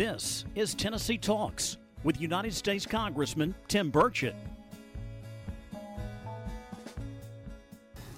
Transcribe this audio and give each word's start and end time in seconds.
This 0.00 0.46
is 0.54 0.74
Tennessee 0.74 1.18
Talks 1.18 1.76
with 2.04 2.18
United 2.18 2.54
States 2.54 2.86
Congressman 2.86 3.54
Tim 3.68 3.92
Burchett. 3.92 4.32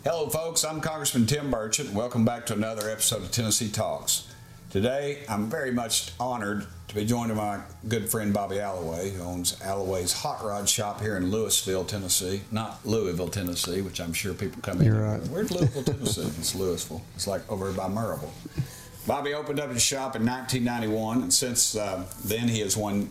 Hello, 0.04 0.28
folks. 0.28 0.64
I'm 0.64 0.80
Congressman 0.80 1.26
Tim 1.26 1.50
Burchett. 1.50 1.92
Welcome 1.92 2.24
back 2.24 2.46
to 2.46 2.52
another 2.52 2.88
episode 2.88 3.22
of 3.24 3.32
Tennessee 3.32 3.68
Talks. 3.68 4.32
Today, 4.70 5.24
I'm 5.28 5.50
very 5.50 5.72
much 5.72 6.12
honored 6.20 6.68
to 6.86 6.94
be 6.94 7.04
joined 7.04 7.34
by 7.34 7.56
my 7.56 7.62
good 7.88 8.08
friend 8.08 8.32
Bobby 8.32 8.60
Alloway, 8.60 9.10
who 9.10 9.24
owns 9.24 9.60
Alloway's 9.60 10.12
Hot 10.12 10.44
Rod 10.44 10.68
Shop 10.68 11.00
here 11.00 11.16
in 11.16 11.32
Louisville, 11.32 11.84
Tennessee. 11.84 12.42
Not 12.52 12.78
Louisville, 12.86 13.26
Tennessee, 13.26 13.80
which 13.80 14.00
I'm 14.00 14.12
sure 14.12 14.34
people 14.34 14.62
come 14.62 14.78
in. 14.78 14.86
You're 14.86 15.02
right. 15.02 15.20
Where's 15.30 15.50
Louisville, 15.50 15.82
Tennessee? 15.82 16.22
it's 16.38 16.54
Louisville. 16.54 17.02
It's 17.16 17.26
like 17.26 17.50
over 17.50 17.72
by 17.72 17.88
Maryville. 17.88 18.30
Bobby 19.06 19.34
opened 19.34 19.58
up 19.58 19.70
his 19.70 19.82
shop 19.82 20.14
in 20.14 20.24
1991, 20.24 21.22
and 21.22 21.32
since 21.32 21.76
uh, 21.76 22.04
then 22.24 22.48
he 22.48 22.60
has 22.60 22.76
won 22.76 23.10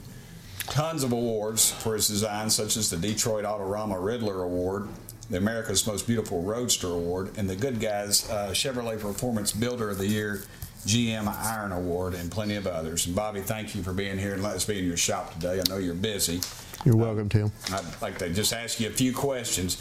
tons 0.60 1.04
of 1.04 1.12
awards 1.12 1.72
for 1.72 1.96
his 1.96 2.08
designs, 2.08 2.56
such 2.56 2.78
as 2.78 2.90
the 2.90 2.98
Detroit 2.98 3.44
Autorama 3.44 4.02
Riddler 4.02 4.44
Award, 4.44 4.88
the 5.30 5.38
America's 5.38 5.86
Most 5.86 6.08
Beautiful 6.08 6.42
Roadster 6.42 6.88
Award, 6.88 7.38
and 7.38 7.50
the 7.50 7.56
Good 7.56 7.80
Guys 7.80 8.30
uh, 8.30 8.52
Chevrolet 8.52 9.00
Performance 9.00 9.52
Builder 9.52 9.90
of 9.90 9.98
the 9.98 10.08
Year 10.08 10.44
GM 10.86 11.28
Iron 11.28 11.74
Award, 11.74 12.14
and 12.14 12.32
plenty 12.32 12.56
of 12.56 12.66
others. 12.68 13.06
And 13.06 13.16
Bobby, 13.16 13.42
thank 13.42 13.76
you 13.76 13.84
for 13.84 13.94
being 13.94 14.18
here 14.18 14.34
and 14.34 14.42
letting 14.42 14.58
us 14.58 14.66
be 14.66 14.80
in 14.80 14.86
your 14.86 14.98
shop 14.98 15.34
today. 15.34 15.60
I 15.60 15.70
know 15.70 15.78
you're 15.78 15.94
busy. 15.94 16.42
You're 16.86 16.96
welcome, 16.96 17.30
Tim. 17.30 17.52
I'd 17.72 18.02
like 18.02 18.18
to 18.20 18.30
just 18.30 18.54
ask 18.54 18.80
you 18.80 18.88
a 18.88 18.92
few 18.92 19.14
questions. 19.14 19.78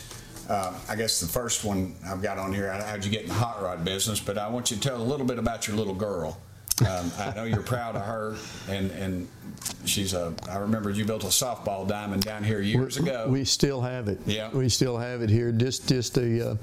Uh, 0.50 0.74
I 0.88 0.96
guess 0.96 1.20
the 1.20 1.28
first 1.28 1.64
one 1.64 1.94
I've 2.04 2.20
got 2.20 2.36
on 2.36 2.52
here, 2.52 2.72
how'd 2.72 3.04
you 3.04 3.10
get 3.10 3.22
in 3.22 3.28
the 3.28 3.34
hot 3.34 3.62
rod 3.62 3.84
business? 3.84 4.18
But 4.18 4.36
I 4.36 4.48
want 4.48 4.72
you 4.72 4.76
to 4.76 4.82
tell 4.82 4.96
a 4.96 5.02
little 5.02 5.24
bit 5.24 5.38
about 5.38 5.68
your 5.68 5.76
little 5.76 5.94
girl. 5.94 6.40
Um, 6.80 7.12
I 7.18 7.32
know 7.36 7.44
you're 7.44 7.62
proud 7.62 7.94
of 7.94 8.02
her, 8.02 8.36
and 8.68 8.90
and 8.92 9.28
she's 9.84 10.12
a. 10.12 10.34
I 10.48 10.56
remember 10.56 10.90
you 10.90 11.04
built 11.04 11.22
a 11.22 11.28
softball 11.28 11.86
diamond 11.86 12.24
down 12.24 12.42
here 12.42 12.60
years 12.60 12.98
We're- 12.98 13.10
ago. 13.12 13.28
We 13.30 13.44
still 13.44 13.80
have 13.80 14.08
it. 14.08 14.18
Yeah. 14.26 14.50
We 14.50 14.68
still 14.68 14.96
have 14.98 15.22
it 15.22 15.30
here. 15.30 15.52
Just, 15.52 15.88
just 15.88 16.16
a. 16.18 16.50
uh, 16.52 16.56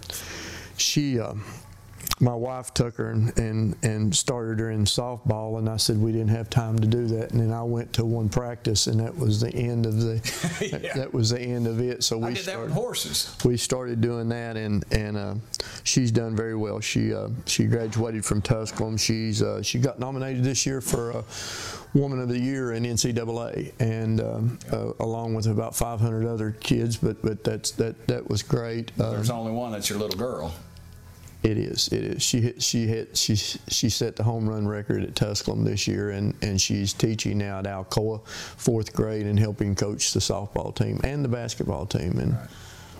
she, 0.75 1.19
uh, 1.19 1.35
my 2.19 2.33
wife 2.33 2.73
took 2.73 2.95
her 2.97 3.11
and, 3.11 3.37
and, 3.37 3.75
and 3.83 4.15
started 4.15 4.59
her 4.59 4.71
in 4.71 4.85
softball, 4.85 5.59
and 5.59 5.69
I 5.69 5.77
said 5.77 5.97
we 6.01 6.11
didn't 6.11 6.29
have 6.29 6.49
time 6.49 6.79
to 6.79 6.87
do 6.87 7.05
that. 7.07 7.31
And 7.31 7.39
then 7.41 7.51
I 7.53 7.61
went 7.63 7.93
to 7.93 8.05
one 8.05 8.27
practice, 8.29 8.87
and 8.87 8.99
that 8.99 9.15
was 9.15 9.39
the 9.39 9.53
end 9.53 9.85
of 9.85 9.99
the, 10.01 10.15
that, 10.71 10.81
Yeah. 10.83 10.93
that 10.95 11.13
was 11.13 11.29
the 11.29 11.39
end 11.39 11.67
of 11.67 11.79
it. 11.79 12.03
So 12.03 12.17
we 12.17 12.23
I 12.25 12.27
did 12.29 12.37
that 12.37 12.43
started, 12.43 12.63
with 12.65 12.73
horses. 12.73 13.35
we 13.45 13.55
started 13.57 14.01
doing 14.01 14.29
that, 14.29 14.57
and 14.57 14.83
and 14.91 15.15
uh, 15.17 15.35
she's 15.83 16.11
done 16.11 16.35
very 16.35 16.55
well. 16.55 16.79
She 16.79 17.13
uh, 17.13 17.29
she 17.45 17.65
graduated 17.65 18.25
from 18.25 18.41
Tusculum. 18.41 18.97
She's 18.97 19.41
uh, 19.43 19.61
she 19.61 19.77
got 19.79 19.99
nominated 19.99 20.43
this 20.43 20.65
year 20.65 20.81
for 20.81 21.17
uh, 21.17 21.21
Woman 21.93 22.19
of 22.19 22.29
the 22.29 22.39
Year 22.39 22.73
in 22.73 22.83
NCAA, 22.83 23.73
and 23.79 24.21
um, 24.21 24.59
uh, 24.71 24.93
along 24.99 25.35
with 25.35 25.45
about 25.47 25.75
500 25.75 26.25
other 26.27 26.51
kids. 26.59 26.97
But 26.97 27.21
but 27.21 27.43
that's 27.43 27.71
that 27.71 28.07
that 28.07 28.27
was 28.27 28.41
great. 28.43 28.91
Uh, 28.99 29.11
There's 29.11 29.29
only 29.29 29.51
one 29.51 29.71
that's 29.71 29.89
your 29.89 29.99
little 29.99 30.17
girl. 30.17 30.53
It 31.43 31.57
is. 31.57 31.87
It 31.89 32.03
is. 32.03 32.23
She 32.23 32.41
hit. 32.41 32.61
She 32.63 32.87
hit. 32.87 33.15
She 33.15 33.35
she 33.35 33.89
set 33.89 34.15
the 34.15 34.23
home 34.23 34.49
run 34.49 34.67
record 34.67 35.03
at 35.03 35.15
Tusculum 35.15 35.63
this 35.63 35.87
year, 35.87 36.09
and 36.11 36.33
and 36.41 36.59
she's 36.59 36.93
teaching 36.93 37.37
now 37.37 37.59
at 37.59 37.65
Alcoa, 37.65 38.25
fourth 38.27 38.93
grade, 38.93 39.25
and 39.25 39.37
helping 39.39 39.75
coach 39.75 40.13
the 40.13 40.19
softball 40.19 40.75
team 40.75 40.99
and 41.03 41.23
the 41.23 41.29
basketball 41.29 41.85
team, 41.85 42.17
and 42.19 42.37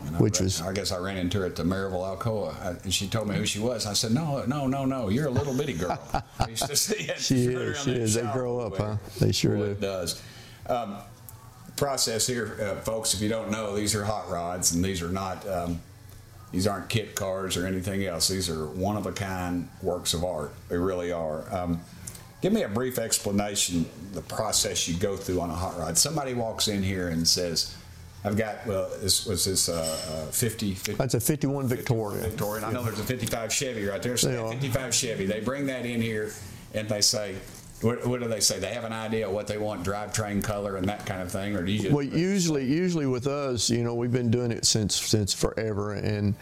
And 0.06 0.20
which 0.20 0.40
re- 0.40 0.46
was 0.46 0.62
I 0.62 0.72
guess 0.72 0.92
I 0.92 0.98
ran 1.00 1.18
into 1.18 1.40
her 1.40 1.46
at 1.46 1.56
the 1.56 1.64
Maryville 1.64 2.18
Alcoa, 2.18 2.56
I- 2.62 2.76
and 2.84 2.94
she 2.94 3.08
told 3.08 3.28
me 3.28 3.36
who 3.36 3.46
she 3.46 3.60
was. 3.60 3.86
I 3.88 3.94
said, 3.94 4.12
"No, 4.12 4.44
no, 4.46 4.68
no, 4.68 4.86
no. 4.86 5.10
You're 5.10 5.28
a 5.28 5.32
little 5.32 5.56
bitty 5.56 5.74
girl." 5.74 6.00
I 6.40 6.48
used 6.50 6.68
to 6.68 6.76
see 6.76 7.06
it 7.06 7.20
She 7.20 7.48
is, 7.48 7.84
she 7.84 7.92
is. 7.94 8.14
They 8.14 8.22
grow 8.34 8.60
up, 8.60 8.78
huh? 8.78 8.98
They 9.20 9.32
sure 9.32 9.56
Boy, 9.58 9.66
do. 9.66 9.72
It 9.72 9.82
does. 9.82 10.22
Um, 10.68 10.98
process 11.76 12.28
here, 12.28 12.58
uh, 12.62 12.82
folks. 12.82 13.14
If 13.14 13.22
you 13.22 13.30
don't 13.30 13.50
know, 13.50 13.76
these 13.76 13.96
are 13.96 14.04
hot 14.04 14.30
rods, 14.30 14.74
and 14.74 14.84
these 14.86 15.02
are 15.02 15.10
not. 15.10 15.48
Um, 15.48 15.82
these 16.52 16.68
aren't 16.68 16.90
kit 16.90 17.16
cars 17.16 17.58
or 17.58 17.66
anything 17.66 18.06
else. 18.06 18.28
These 18.28 18.50
are 18.50 18.66
one 18.66 18.98
of 18.98 19.06
a 19.06 19.12
kind 19.12 19.68
works 19.82 20.14
of 20.14 20.24
art. 20.24 20.54
They 20.70 20.78
really 20.78 21.12
are. 21.12 21.44
Um, 21.54 21.82
give 22.42 22.54
me 22.54 22.64
a 22.64 22.70
brief 22.70 22.98
explanation 22.98 23.86
the 24.14 24.22
process 24.22 24.88
you 24.88 24.96
go 24.98 25.18
through 25.18 25.42
on 25.42 25.50
a 25.50 25.56
hot 25.56 25.78
rod. 25.78 25.98
Somebody 25.98 26.34
walks 26.34 26.68
in 26.68 26.82
here 26.82 27.10
and 27.10 27.28
says, 27.28 27.76
"I've 28.24 28.38
got 28.38 28.66
well, 28.66 28.90
this 29.02 29.26
was 29.26 29.44
this 29.46 29.68
uh, 29.68 30.28
uh, 30.28 30.32
50, 30.32 30.74
50 30.74 30.94
That's 30.94 31.16
a 31.16 31.20
51 31.20 31.68
Victoria. 31.68 32.22
Victoria. 32.22 32.66
And 32.66 32.66
I 32.66 32.72
know 32.72 32.84
there's 32.84 33.00
a 33.00 33.04
55 33.04 33.52
Chevy 33.52 33.86
right 33.86 34.02
there. 34.02 34.16
So 34.16 34.30
that 34.30 34.50
55 34.52 34.96
Chevy. 34.96 35.26
They 35.26 35.42
bring 35.42 35.66
that 35.66 35.86
in 35.86 36.02
here 36.02 36.32
and 36.74 36.88
they 36.88 37.02
say, 37.02 37.36
what, 37.82 38.06
what 38.08 38.22
do 38.22 38.28
they 38.28 38.40
say? 38.40 38.60
They 38.60 38.74
have 38.74 38.86
an 38.86 38.94
idea 38.94 39.28
of 39.28 39.34
what 39.34 39.48
they 39.48 39.58
want, 39.58 39.84
drivetrain 39.84 40.44
color 40.44 40.78
and 40.78 40.88
that 40.90 41.06
kind 41.06 41.22
of 41.22 41.32
thing, 41.32 41.56
or 41.56 41.64
do 41.64 41.72
you 41.72 41.80
just? 41.80 41.94
Well, 41.94 42.04
usually, 42.04 42.66
usually 42.66 43.06
with 43.06 43.28
us, 43.28 43.70
you 43.70 43.84
know, 43.84 43.94
we've 43.94 44.12
been 44.12 44.32
doing 44.32 44.52
it 44.52 44.66
since 44.66 44.96
since 44.96 45.34
forever, 45.34 45.94
and 45.94 46.34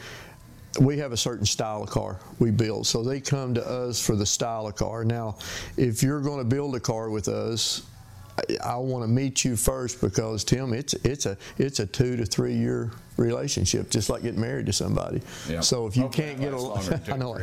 we 0.80 0.98
have 0.98 1.12
a 1.12 1.18
certain 1.18 1.46
style 1.46 1.84
of 1.84 1.90
car 1.90 2.20
we 2.40 2.52
build. 2.52 2.88
So 2.88 3.04
they 3.04 3.20
come 3.20 3.54
to 3.54 3.68
us 3.68 4.06
for 4.06 4.16
the 4.16 4.26
style 4.26 4.68
of 4.68 4.76
car. 4.76 5.04
Now, 5.04 5.38
if 5.78 6.04
you're 6.04 6.22
going 6.22 6.40
to 6.40 6.46
build 6.46 6.76
a 6.76 6.80
car 6.80 7.10
with 7.10 7.28
us, 7.28 7.82
I, 8.64 8.76
want 8.76 9.04
to 9.04 9.08
meet 9.08 9.46
you 9.46 9.56
first 9.56 10.02
because 10.02 10.44
Tim, 10.44 10.74
it's 10.74 10.94
it's 11.06 11.26
a 11.26 11.38
it's 11.58 11.80
a 11.80 11.86
two 11.86 12.16
to 12.18 12.26
three 12.26 12.54
year 12.56 12.92
relationship, 13.18 13.90
just 13.90 14.10
like 14.10 14.24
getting 14.24 14.42
married 14.42 14.66
to 14.66 14.74
somebody. 14.74 15.22
So 15.62 15.88
if 15.88 15.96
you 15.96 16.04
Hopefully 16.04 16.28
can't 16.28 16.40
get 16.42 16.54
along, 16.54 16.76
longer 16.76 16.90
than 16.90 17.04
two 17.06 17.12
I 17.14 17.18
know, 17.18 17.34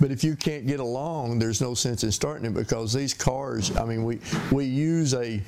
but 0.00 0.10
if 0.10 0.24
you 0.24 0.36
can't 0.36 0.66
get 0.66 0.80
along, 0.80 1.38
there's 1.38 1.60
no 1.60 1.74
sense 1.74 2.04
in 2.04 2.12
starting 2.12 2.46
it 2.46 2.54
because 2.54 2.92
these 2.92 3.12
cars. 3.14 3.76
I 3.76 3.84
mean, 3.84 4.04
we 4.04 4.20
we 4.50 4.64
use 4.64 5.14
a 5.14 5.42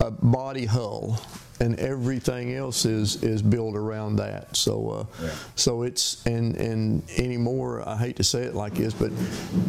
a 0.00 0.10
body 0.10 0.64
hull, 0.66 1.20
and 1.60 1.78
everything 1.78 2.54
else 2.54 2.84
is 2.84 3.22
is 3.22 3.42
built 3.42 3.76
around 3.76 4.16
that. 4.16 4.56
So 4.56 4.90
uh, 4.90 5.04
Yeah. 5.22 5.30
so 5.54 5.82
it's 5.82 6.24
and 6.26 6.56
and 6.56 7.02
anymore. 7.16 7.88
I 7.88 7.96
hate 7.96 8.16
to 8.16 8.24
say 8.24 8.42
it 8.42 8.54
like 8.56 8.74
this, 8.74 8.92
but 8.92 9.12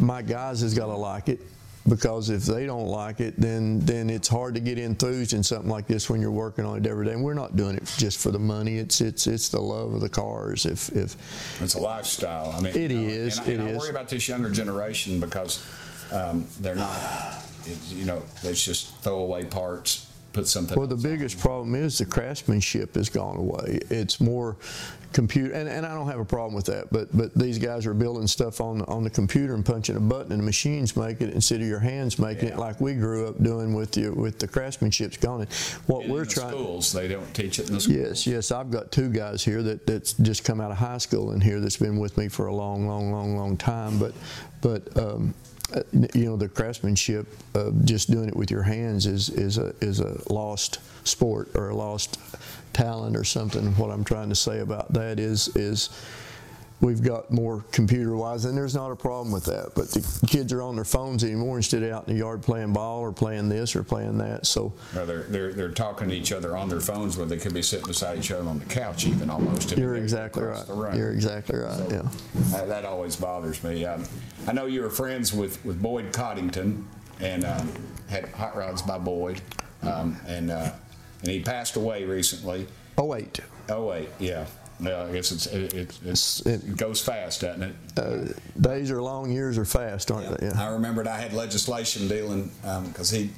my 0.00 0.20
guys 0.22 0.62
has 0.62 0.74
got 0.74 0.86
to 0.86 0.96
like 0.96 1.28
it. 1.28 1.40
Because 1.86 2.30
if 2.30 2.44
they 2.44 2.64
don't 2.64 2.86
like 2.86 3.20
it, 3.20 3.38
then 3.38 3.78
then 3.80 4.08
it's 4.08 4.26
hard 4.26 4.54
to 4.54 4.60
get 4.60 4.78
enthused 4.78 5.34
in 5.34 5.42
something 5.42 5.68
like 5.68 5.86
this 5.86 6.08
when 6.08 6.18
you're 6.22 6.30
working 6.30 6.64
on 6.64 6.78
it 6.78 6.86
every 6.86 7.04
day. 7.04 7.12
And 7.12 7.22
we're 7.22 7.34
not 7.34 7.56
doing 7.56 7.76
it 7.76 7.84
just 7.98 8.18
for 8.18 8.30
the 8.30 8.38
money. 8.38 8.78
It's 8.78 9.02
it's 9.02 9.26
it's 9.26 9.50
the 9.50 9.60
love 9.60 9.92
of 9.92 10.00
the 10.00 10.08
cars. 10.08 10.64
If 10.64 10.88
if 10.96 11.14
It's 11.60 11.74
a 11.74 11.80
lifestyle. 11.80 12.54
I 12.56 12.60
mean, 12.62 12.74
It 12.74 12.90
you 12.90 13.00
know, 13.02 13.08
is, 13.08 13.38
And, 13.38 13.46
I- 13.48 13.52
and 13.52 13.62
I 13.62 13.66
is. 13.72 13.78
worry 13.78 13.90
about 13.90 14.08
this 14.08 14.26
younger 14.28 14.48
generation 14.50 15.20
because 15.20 15.62
um, 16.10 16.46
they're 16.60 16.74
not. 16.74 17.42
It, 17.66 17.78
you 17.90 18.06
know, 18.06 18.22
it's 18.42 18.64
just 18.64 18.96
throwaway 19.02 19.44
parts. 19.44 20.06
Put 20.34 20.48
something. 20.48 20.76
Well, 20.76 20.86
the 20.88 20.96
on. 20.96 21.02
biggest 21.02 21.38
problem 21.38 21.74
is 21.74 21.96
the 21.96 22.04
craftsmanship 22.04 22.96
has 22.96 23.08
gone 23.08 23.36
away. 23.36 23.78
It's 23.88 24.20
more 24.20 24.56
computer, 25.12 25.54
and, 25.54 25.68
and 25.68 25.86
I 25.86 25.94
don't 25.94 26.08
have 26.08 26.18
a 26.18 26.24
problem 26.24 26.54
with 26.54 26.66
that. 26.66 26.88
But 26.90 27.16
but 27.16 27.32
these 27.34 27.56
guys 27.58 27.86
are 27.86 27.94
building 27.94 28.26
stuff 28.26 28.60
on 28.60 28.82
on 28.82 29.04
the 29.04 29.10
computer 29.10 29.54
and 29.54 29.64
punching 29.64 29.96
a 29.96 30.00
button, 30.00 30.32
and 30.32 30.40
the 30.40 30.44
machines 30.44 30.96
make 30.96 31.20
it 31.20 31.32
instead 31.32 31.60
of 31.60 31.68
your 31.68 31.78
hands 31.78 32.18
making 32.18 32.48
Yeah. 32.48 32.54
it 32.54 32.58
like 32.58 32.80
we 32.80 32.94
grew 32.94 33.28
up 33.28 33.40
doing 33.40 33.74
with 33.74 33.92
the 33.92 34.08
with 34.10 34.40
the 34.40 34.48
craftsmanship's 34.48 35.16
gone. 35.18 35.42
And 35.42 35.52
what 35.86 36.06
In 36.06 36.10
we're 36.12 36.24
trying. 36.24 36.50
schools, 36.50 36.92
they 36.92 37.06
don't 37.06 37.32
teach 37.32 37.60
it 37.60 37.68
in 37.68 37.74
the 37.74 37.80
schools. 37.80 37.96
Yes, 37.96 38.26
yes. 38.26 38.50
I've 38.50 38.72
got 38.72 38.90
two 38.90 39.08
guys 39.10 39.44
here 39.44 39.62
that, 39.62 39.86
that's 39.86 40.14
just 40.14 40.42
come 40.42 40.60
out 40.60 40.72
of 40.72 40.78
high 40.78 40.98
school 40.98 41.30
in 41.32 41.40
here 41.40 41.60
that's 41.60 41.76
been 41.76 41.98
with 42.00 42.18
me 42.18 42.26
for 42.28 42.46
a 42.46 42.54
long, 42.54 42.88
long, 42.88 43.12
long, 43.12 43.36
long 43.36 43.56
time. 43.56 43.98
But, 44.00 44.14
but 44.62 44.96
um, 44.98 45.32
Uh, 45.74 45.82
you 46.14 46.24
know, 46.24 46.36
the 46.36 46.48
craftsmanship 46.48 47.26
of 47.54 47.84
just 47.84 48.10
doing 48.10 48.28
it 48.28 48.36
with 48.36 48.50
your 48.50 48.62
hands 48.62 49.06
is 49.06 49.28
is 49.30 49.58
a 49.58 49.74
is 49.80 50.00
a 50.00 50.20
lost 50.32 50.78
sport 51.04 51.50
or 51.54 51.70
a 51.70 51.74
lost 51.74 52.18
talent 52.72 53.16
or 53.16 53.24
something. 53.24 53.74
What 53.76 53.90
I'm 53.90 54.04
trying 54.04 54.28
to 54.28 54.34
say 54.34 54.60
about 54.60 54.92
that 54.92 55.18
is 55.18 55.48
is 55.56 55.90
we've 56.84 57.02
got 57.02 57.30
more 57.30 57.64
computer 57.72 58.14
wise, 58.14 58.44
and 58.44 58.56
there's 58.56 58.74
not 58.74 58.90
a 58.90 58.96
problem 58.96 59.32
with 59.32 59.44
that. 59.46 59.72
But 59.74 59.90
the 59.90 60.26
kids 60.26 60.52
are 60.52 60.62
on 60.62 60.76
their 60.76 60.84
phones 60.84 61.24
anymore 61.24 61.56
instead 61.56 61.82
of 61.82 61.90
out 61.92 62.06
in 62.06 62.14
the 62.14 62.20
yard 62.20 62.42
playing 62.42 62.72
ball 62.72 63.00
or 63.00 63.12
playing 63.12 63.48
this 63.48 63.74
or 63.74 63.82
playing 63.82 64.18
that. 64.18 64.46
So. 64.46 64.72
They're, 64.92 65.22
they're, 65.22 65.52
they're 65.52 65.70
talking 65.70 66.08
to 66.10 66.14
each 66.14 66.32
other 66.32 66.56
on 66.56 66.68
their 66.68 66.80
phones 66.80 67.16
where 67.16 67.26
they 67.26 67.38
could 67.38 67.54
be 67.54 67.62
sitting 67.62 67.86
beside 67.86 68.18
each 68.18 68.30
other 68.30 68.48
on 68.48 68.58
the 68.58 68.66
couch 68.66 69.06
even 69.06 69.30
almost. 69.30 69.76
You're 69.76 69.96
exactly 69.96 70.42
right. 70.42 70.94
You're 70.94 71.12
exactly 71.12 71.58
right. 71.58 71.72
So, 71.72 71.88
Yeah. 71.90 72.08
That, 72.50 72.68
that 72.68 72.84
always 72.84 73.16
bothers 73.16 73.64
me. 73.64 73.84
Um, 73.84 74.04
I 74.46 74.52
know 74.52 74.66
you 74.66 74.82
were 74.82 74.90
friends 74.90 75.32
with, 75.32 75.64
with 75.64 75.80
Boyd 75.80 76.12
Coddington 76.12 76.86
and 77.20 77.44
um, 77.44 77.72
had 78.08 78.28
hot 78.30 78.56
rods 78.56 78.82
by 78.82 78.98
Boyd, 78.98 79.40
um, 79.82 80.16
and 80.26 80.50
uh, 80.50 80.72
and 81.22 81.30
he 81.30 81.40
passed 81.40 81.76
away 81.76 82.04
recently. 82.04 82.66
Oh 82.98 83.04
wait. 83.04 83.40
Oh 83.68 83.86
wait, 83.86 84.08
yeah. 84.80 85.04
I 85.04 85.12
guess 85.12 85.32
it's, 85.32 85.46
it, 85.46 85.72
it, 85.74 85.98
it's, 86.04 86.40
It- 86.46 86.64
it 86.64 86.76
goes 86.76 87.00
fast, 87.00 87.40
doesn't 87.42 87.62
it? 87.62 87.74
Uh, 87.96 88.32
days 88.60 88.90
are 88.90 89.02
long, 89.02 89.30
years 89.32 89.58
are 89.58 89.64
fast, 89.64 90.10
aren't 90.10 90.38
they? 90.40 90.48
I 90.50 90.68
remembered 90.72 91.06
I 91.06 91.18
had 91.18 91.32
legislation 91.32 92.08
dealing 92.08 92.50
because 92.88 93.10
he 93.10 93.30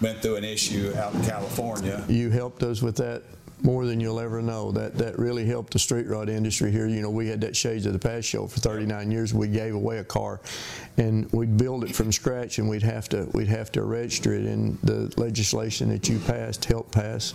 went 0.00 0.20
through 0.20 0.36
an 0.36 0.44
issue 0.44 0.92
out 0.96 1.14
in 1.14 1.22
California. 1.24 2.04
You 2.08 2.30
helped 2.30 2.62
us 2.62 2.82
with 2.82 2.96
that 2.96 3.22
more 3.64 3.86
than 3.86 4.00
you'll 4.00 4.18
ever 4.18 4.42
know. 4.42 4.72
That 4.72 4.96
that 4.98 5.16
really 5.20 5.44
helped 5.46 5.72
the 5.72 5.78
street 5.78 6.08
rod 6.08 6.28
industry 6.28 6.72
here. 6.72 6.88
You 6.88 7.00
know, 7.00 7.10
we 7.10 7.28
had 7.28 7.40
that 7.42 7.54
Shades 7.54 7.86
of 7.86 7.92
the 7.92 7.98
Past 8.00 8.26
show 8.26 8.48
for 8.48 8.58
39 8.58 9.12
years. 9.12 9.32
We 9.32 9.46
gave 9.46 9.76
away 9.76 9.98
a 9.98 10.04
car, 10.04 10.40
and 10.96 11.30
we'd 11.32 11.56
build 11.56 11.84
it 11.84 11.94
from 11.94 12.10
scratch, 12.10 12.58
and 12.58 12.68
we'd 12.68 12.82
have 12.82 13.08
to 13.10 13.28
we'd 13.34 13.46
have 13.46 13.70
to 13.72 13.84
register 13.84 14.34
it. 14.34 14.46
And 14.46 14.76
the 14.82 15.14
legislation 15.16 15.88
that 15.90 16.08
you 16.08 16.18
passed, 16.18 16.64
helped 16.64 16.90
pass, 16.90 17.34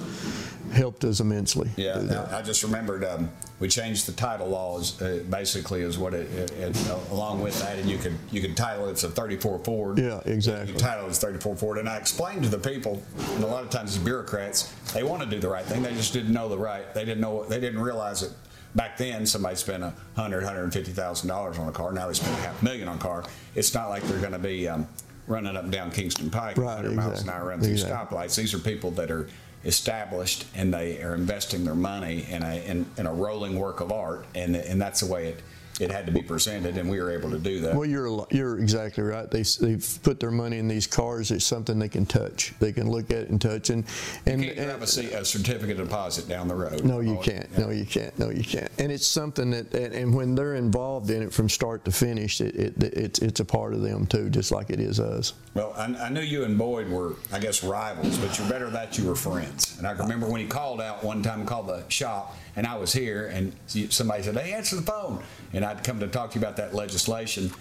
helped 0.72 1.04
us 1.04 1.20
immensely. 1.20 1.70
Yeah. 1.76 2.28
I 2.32 2.42
just 2.42 2.64
remembered 2.64 3.04
um, 3.04 3.30
we 3.60 3.68
changed 3.68 4.08
the 4.08 4.12
title 4.12 4.48
laws. 4.48 5.02
Uh, 5.02 5.24
basically, 5.30 5.82
is 5.82 5.98
what 5.98 6.14
it, 6.14 6.32
it, 6.32 6.52
it 6.52 6.90
along 7.12 7.42
with 7.42 7.60
that, 7.62 7.78
and 7.80 7.90
you 7.90 7.98
could 7.98 8.18
you 8.32 8.42
could 8.42 8.56
title 8.56 8.88
it 8.88 8.94
as 8.94 9.04
a 9.04 9.10
34 9.10 9.60
Ford. 9.60 9.98
Yeah, 9.98 10.22
exactly. 10.26 10.74
You 10.74 10.80
title 10.80 11.06
it 11.06 11.10
as 11.10 11.20
34 11.20 11.56
Ford, 11.56 11.78
and 11.78 11.90
I 11.90 11.98
explained 11.98 12.44
to 12.44 12.50
the 12.50 12.60
people, 12.60 13.02
and 13.34 13.44
a 13.44 13.48
lot 13.48 13.64
of 13.64 13.70
times 13.70 13.98
the 13.98 14.04
bureaucrats, 14.04 14.72
they 14.94 15.04
want 15.04 15.24
to 15.24 15.30
do 15.30 15.40
the 15.40 15.50
right 15.50 15.66
thing. 15.66 15.82
They 15.84 15.94
just 15.94 16.14
didn't 16.14 16.34
know 16.34 16.50
the 16.50 16.58
right. 16.58 16.94
They 16.94 17.06
didn't 17.06 17.22
know. 17.22 17.44
They 17.46 17.60
didn't 17.60 17.80
realize 17.80 18.24
it. 18.24 18.32
Back 18.76 18.98
then, 18.98 19.26
somebody 19.26 19.56
spent 19.56 19.82
a 19.82 19.94
hundred, 20.16 20.44
hundred 20.44 20.64
and 20.64 20.74
fifty 20.74 20.92
thousand 20.92 21.30
dollars 21.30 21.58
on 21.58 21.68
a 21.68 21.72
car. 21.72 21.92
Now 21.92 22.08
they 22.08 22.14
spend 22.14 22.34
a 22.38 22.42
half 22.42 22.62
million 22.62 22.88
on 22.88 22.98
a 22.98 23.00
car. 23.00 23.24
It's 23.56 23.74
not 23.74 23.90
like 23.90 24.04
they're 24.04 24.20
going 24.20 24.34
to 24.34 24.40
be 24.40 24.68
um, 24.68 24.88
running 25.26 25.56
up 25.56 25.64
and 25.64 25.72
down 25.72 25.92
Kingston 25.92 26.30
Pike, 26.30 26.58
Right, 26.58 26.76
100 26.76 26.94
miles 26.94 27.08
an 27.08 27.12
exactly, 27.14 27.34
hour, 27.34 27.50
run 27.50 27.60
through 27.62 27.72
exactly. 27.72 28.18
stoplights. 28.18 28.36
These 28.36 28.54
are 28.54 28.60
people 28.60 28.92
that 28.92 29.12
are 29.12 29.28
established 29.68 30.46
and 30.56 30.74
they 30.74 31.02
are 31.04 31.14
investing 31.14 31.66
their 31.66 31.76
money 31.76 32.26
in 32.30 32.42
a 32.42 32.56
in, 32.66 32.86
in 32.98 33.06
a 33.06 33.14
rolling 33.14 33.60
work 33.60 33.82
of 33.82 33.92
art, 33.92 34.26
and 34.34 34.56
and 34.56 34.82
that's 34.82 35.02
the 35.02 35.12
way 35.12 35.28
it 35.28 35.42
it 35.80 35.92
had 35.92 36.06
to 36.08 36.12
be 36.12 36.22
presented, 36.22 36.78
and 36.78 36.90
we 36.90 37.00
were 37.00 37.12
able 37.12 37.30
to 37.32 37.38
do 37.38 37.62
that. 37.62 37.76
Well, 37.76 37.86
you're 37.86 38.26
you're 38.32 38.60
exactly 38.60 39.04
right. 39.04 39.30
They 39.30 39.44
they've 39.62 40.00
put 40.04 40.20
their 40.20 40.32
money 40.32 40.58
in 40.58 40.68
these 40.68 40.88
cars. 40.88 41.32
It's 41.32 41.46
something 41.46 41.78
they 41.80 41.90
can 41.90 42.06
touch. 42.06 42.54
They 42.60 42.72
can 42.74 42.90
look 42.90 43.12
at 43.12 43.28
and 43.30 43.40
touch. 43.40 43.70
And 43.70 43.84
and, 44.26 44.44
you 44.44 44.54
can't 44.54 44.68
grab 44.68 44.82
a, 44.82 45.18
a 45.20 45.26
certificate 45.26 45.80
of 45.80 45.88
deposit 45.88 46.28
down 46.28 46.48
the 46.48 46.56
road. 46.56 46.84
No, 46.84 47.00
you 47.00 47.18
Oh, 47.18 47.22
can't. 47.22 47.48
yeah. 47.54 47.60
No, 47.60 47.70
you 47.70 47.86
can't. 47.86 48.18
No, 48.20 48.30
you 48.30 48.44
can't. 48.44 48.72
And 48.80 48.92
it's 48.92 49.08
something 49.08 49.52
that, 49.52 49.74
and, 49.74 49.94
and 49.94 50.14
when 50.16 50.36
they're 50.36 50.56
involved 50.56 51.10
in 51.10 51.22
it 51.24 51.34
from 51.34 51.48
start 51.50 51.86
to 51.86 51.92
finish, 51.92 52.42
it, 52.42 52.56
it, 52.56 52.84
it's 52.84 53.20
it's 53.20 53.40
a 53.40 53.46
part 53.46 53.74
of 53.74 53.82
them 53.82 54.06
too, 54.06 54.30
just 54.30 54.52
like 54.52 54.70
it 54.70 54.80
is 54.80 55.00
us. 55.00 55.34
Well, 55.54 55.74
I, 55.78 55.86
I 55.86 56.10
knew 56.10 56.22
you 56.22 56.44
and 56.44 56.58
Boyd 56.58 56.90
were, 56.90 57.16
I 57.32 57.40
guess, 57.40 57.64
rivals, 57.64 58.18
but 58.18 58.38
you're 58.38 58.50
better 58.50 58.70
that 58.72 58.98
you 58.98 59.06
were 59.08 59.16
friends. 59.16 59.76
And 59.78 59.88
I 59.88 59.92
remember 59.92 60.28
when 60.28 60.42
he 60.42 60.48
called 60.48 60.82
out 60.82 61.04
one 61.04 61.22
time, 61.24 61.46
called 61.46 61.68
the 61.68 61.84
shop, 61.90 62.36
and 62.56 62.68
I 62.68 62.76
was 62.78 62.92
here, 62.94 63.28
and 63.28 63.54
somebody 63.92 64.24
said, 64.24 64.36
"Hey, 64.38 64.54
answer 64.54 64.76
the 64.76 64.82
phone," 64.82 65.24
and 65.54 65.66
I'd 65.66 65.84
come 65.84 66.00
to 66.00 66.08
talk 66.08 66.32
to 66.32 66.40
you 66.40 66.46
about 66.46 66.58
that 66.58 66.74
legislation. 66.74 67.52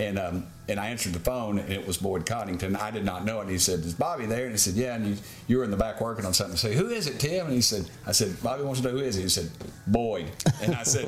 And 0.00 0.18
um, 0.18 0.46
and 0.66 0.80
I 0.80 0.86
answered 0.86 1.12
the 1.12 1.20
phone, 1.20 1.58
and 1.58 1.70
it 1.70 1.86
was 1.86 1.98
Boyd 1.98 2.24
Coddington. 2.24 2.74
I 2.74 2.90
did 2.90 3.04
not 3.04 3.26
know 3.26 3.38
it. 3.38 3.42
And 3.42 3.50
he 3.50 3.58
said, 3.58 3.80
"Is 3.80 3.92
Bobby 3.92 4.24
there?" 4.24 4.44
And 4.44 4.52
he 4.52 4.58
said, 4.58 4.74
"Yeah." 4.74 4.94
And 4.94 5.06
you, 5.06 5.16
you 5.46 5.58
were 5.58 5.64
in 5.64 5.70
the 5.70 5.76
back 5.76 6.00
working 6.00 6.24
on 6.24 6.32
something. 6.32 6.54
I 6.54 6.56
said, 6.56 6.72
"Who 6.74 6.88
is 6.88 7.06
it, 7.06 7.20
Tim?" 7.20 7.46
And 7.46 7.54
he 7.54 7.60
said, 7.60 7.90
"I 8.06 8.12
said 8.12 8.42
Bobby 8.42 8.62
wants 8.62 8.80
to 8.80 8.86
know 8.88 8.92
who 8.92 9.04
is 9.04 9.18
it." 9.18 9.22
He 9.22 9.28
said, 9.28 9.50
"Boyd." 9.86 10.30
And 10.62 10.74
I 10.74 10.84
said, 10.84 11.06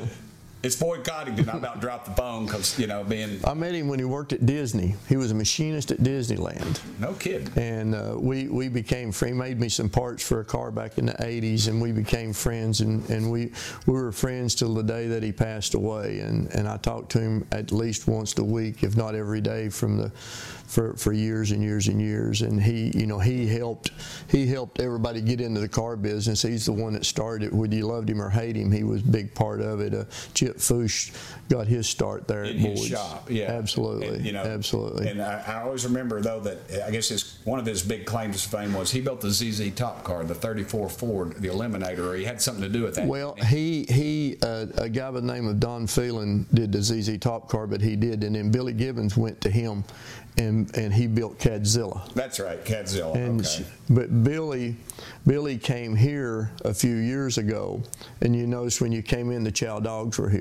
"It's 0.63 0.75
Boyd 0.75 1.03
Coddington." 1.03 1.49
I 1.49 1.57
about 1.57 1.81
dropped 1.81 2.05
the 2.05 2.11
phone 2.11 2.45
because 2.45 2.77
you 2.79 2.87
know 2.87 3.03
being 3.03 3.39
I 3.45 3.53
met 3.53 3.73
him 3.75 3.87
when 3.87 3.99
he 3.99 4.05
worked 4.05 4.33
at 4.33 4.45
Disney. 4.45 4.95
He 5.07 5.17
was 5.17 5.31
a 5.31 5.35
machinist 5.35 5.91
at 5.91 5.99
Disneyland. 5.99 6.79
no 6.99 7.13
kid. 7.13 7.51
and 7.57 7.95
uh, 7.95 8.15
we 8.17 8.47
we 8.47 8.67
became 8.69 9.11
friends. 9.11 9.33
He 9.33 9.39
made 9.39 9.59
me 9.59 9.69
some 9.69 9.89
parts 9.89 10.27
for 10.27 10.39
a 10.39 10.45
car 10.45 10.71
back 10.71 10.97
in 10.97 11.05
the 11.07 11.13
'80s, 11.13 11.67
and 11.67 11.81
we 11.81 11.91
became 11.91 12.33
friends. 12.33 12.81
And, 12.81 13.07
and 13.09 13.31
we 13.31 13.51
we 13.85 13.93
were 13.93 14.11
friends 14.11 14.55
till 14.55 14.73
the 14.73 14.83
day 14.83 15.07
that 15.07 15.23
he 15.23 15.31
passed 15.31 15.73
away. 15.73 16.19
And, 16.19 16.47
and 16.53 16.67
I 16.67 16.77
talked 16.77 17.11
to 17.13 17.19
him 17.19 17.47
at 17.51 17.71
least 17.71 18.07
once 18.07 18.37
a 18.37 18.43
week, 18.43 18.83
if 18.83 18.95
not 18.95 19.15
every 19.15 19.41
day, 19.41 19.69
from 19.69 19.97
the 19.97 20.11
for, 20.67 20.93
for 20.95 21.13
years 21.13 21.51
and 21.51 21.63
years 21.63 21.87
and 21.87 22.01
years. 22.01 22.41
And 22.41 22.61
he 22.61 22.91
you 22.95 23.07
know 23.07 23.19
he 23.19 23.47
helped 23.47 23.91
he 24.29 24.45
helped 24.47 24.79
everybody 24.79 25.21
get 25.21 25.41
into 25.41 25.61
the 25.61 25.69
car 25.69 25.95
business. 25.95 26.41
He's 26.41 26.65
the 26.65 26.73
one 26.73 26.93
that 26.93 27.05
started. 27.05 27.47
it. 27.47 27.53
Whether 27.53 27.75
you 27.75 27.87
loved 27.87 28.09
him 28.09 28.21
or 28.21 28.29
hate 28.29 28.55
him, 28.55 28.71
he 28.71 28.83
was 28.83 29.01
a 29.01 29.07
big 29.07 29.33
part 29.33 29.61
of 29.61 29.79
it. 29.81 29.93
Uh, 29.93 30.05
Chip 30.47 30.57
Foose 30.57 31.11
got 31.49 31.67
his 31.67 31.87
start 31.87 32.27
there 32.27 32.43
in 32.43 32.55
at 32.55 32.55
his 32.55 32.79
Boyd's. 32.79 32.87
shop. 32.87 33.29
Yeah, 33.29 33.51
absolutely, 33.51 34.07
And, 34.07 34.25
you 34.25 34.31
know, 34.31 34.43
absolutely. 34.43 35.09
And 35.09 35.21
I, 35.21 35.43
I 35.45 35.61
always 35.63 35.85
remember 35.85 36.21
though 36.21 36.39
that 36.41 36.85
I 36.85 36.91
guess 36.91 37.09
his 37.09 37.39
one 37.43 37.59
of 37.59 37.65
his 37.65 37.83
big 37.83 38.05
claims 38.05 38.43
to 38.43 38.49
fame 38.49 38.73
was 38.73 38.91
he 38.91 39.01
built 39.01 39.21
the 39.21 39.31
ZZ 39.31 39.73
Top 39.75 40.03
car, 40.03 40.23
the 40.23 40.35
'34 40.35 40.89
Ford, 40.89 41.33
the 41.37 41.49
Eliminator. 41.49 41.99
Or 41.99 42.15
he 42.15 42.23
had 42.23 42.41
something 42.41 42.63
to 42.63 42.69
do 42.69 42.83
with 42.83 42.95
that. 42.95 43.07
Well, 43.07 43.35
he 43.47 43.85
he 43.89 44.37
uh, 44.41 44.67
a 44.77 44.89
guy 44.89 45.11
by 45.11 45.19
the 45.19 45.33
name 45.33 45.47
of 45.47 45.59
Don 45.59 45.85
Thelan 45.85 46.45
did 46.53 46.71
the 46.71 46.81
ZZ 46.81 47.17
Top 47.17 47.49
car, 47.49 47.67
but 47.67 47.81
he 47.81 47.95
did, 47.95 48.23
and 48.23 48.35
then 48.35 48.51
Billy 48.51 48.73
Gibbons 48.73 49.17
went 49.17 49.41
to 49.41 49.49
him, 49.49 49.83
and 50.37 50.75
and 50.77 50.93
he 50.93 51.07
built 51.07 51.39
Cadzilla. 51.39 52.13
that's 52.13 52.39
right, 52.39 52.63
Cadzilla. 52.63 53.15
And 53.15 53.41
okay. 53.41 53.65
but 53.89 54.23
Billy 54.23 54.77
Billy 55.25 55.57
came 55.57 55.95
here 55.95 56.51
a 56.63 56.73
few 56.73 56.95
years 56.95 57.37
ago, 57.37 57.81
and 58.21 58.35
you 58.35 58.47
notice 58.47 58.79
when 58.79 58.91
you 58.91 59.01
came 59.01 59.31
in, 59.31 59.43
the 59.43 59.51
chow 59.51 59.79
dogs 59.79 60.17
were 60.17 60.29
here. 60.29 60.36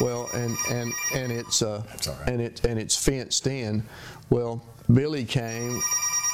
Well, 0.00 0.30
and 0.34 0.56
and 0.70 0.92
and 1.14 1.32
it's 1.32 1.62
uh, 1.62 1.82
right. 2.06 2.28
and 2.28 2.40
it 2.40 2.64
and 2.64 2.78
it's 2.78 2.96
fenced 2.96 3.46
in. 3.46 3.82
Well, 4.30 4.62
Billy 4.92 5.24
came, 5.24 5.80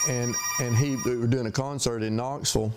and 0.08 0.34
and 0.60 0.76
he 0.76 0.96
we 1.04 1.16
were 1.16 1.26
doing 1.26 1.46
a 1.46 1.52
concert 1.52 2.02
in 2.02 2.16
Knoxville, 2.16 2.72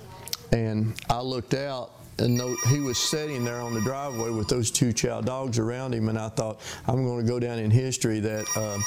and 0.51 0.93
I 1.09 1.21
looked 1.21 1.53
out. 1.53 1.91
And 2.19 2.35
no, 2.35 2.55
he 2.69 2.79
was 2.79 2.97
sitting 2.97 3.43
there 3.43 3.61
on 3.61 3.75
the 3.75 3.81
driveway 3.81 4.31
with 4.31 4.47
those 4.47 4.71
two 4.71 4.91
chow 4.91 5.21
dogs 5.21 5.59
around 5.59 5.93
him, 5.93 6.09
and 6.09 6.17
I 6.17 6.29
thought 6.29 6.59
I'm 6.87 7.05
going 7.05 7.23
to 7.23 7.31
go 7.31 7.39
down 7.39 7.59
in 7.59 7.69
history 7.69 8.19
that 8.21 8.47
uh, 8.55 8.79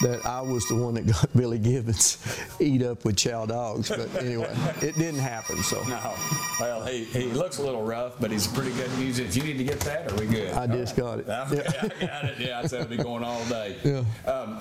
that 0.00 0.24
I 0.26 0.40
was 0.40 0.66
the 0.68 0.74
one 0.74 0.94
that 0.94 1.06
got 1.06 1.28
Billy 1.36 1.58
Gibbons 1.58 2.18
eat 2.60 2.82
up 2.82 3.04
with 3.04 3.16
chow 3.16 3.46
dogs. 3.46 3.88
But 3.88 4.14
anyway, 4.22 4.54
it 4.80 4.96
didn't 4.96 5.20
happen. 5.20 5.62
So 5.62 5.82
No, 5.84 6.14
well, 6.60 6.84
he, 6.86 7.04
he 7.04 7.24
looks 7.26 7.58
a 7.58 7.62
little 7.62 7.82
rough, 7.84 8.14
but 8.20 8.30
he's 8.30 8.46
pretty 8.46 8.72
good 8.72 8.90
user. 8.92 9.22
If 9.22 9.36
you 9.36 9.42
need 9.42 9.58
to 9.58 9.64
get 9.64 9.80
that, 9.80 10.10
are 10.10 10.16
we 10.16 10.26
good? 10.26 10.52
I 10.54 10.66
just 10.66 10.96
got 10.96 11.20
it. 11.20 11.28
Okay, 11.28 11.64
I 11.66 12.06
got 12.06 12.24
it. 12.24 12.38
Yeah, 12.42 12.58
I 12.58 12.66
said 12.66 12.80
it'd 12.80 12.90
be 12.96 13.02
going 13.02 13.22
all 13.22 13.44
day. 13.44 13.76
Yeah. 13.84 14.30
Um, 14.30 14.58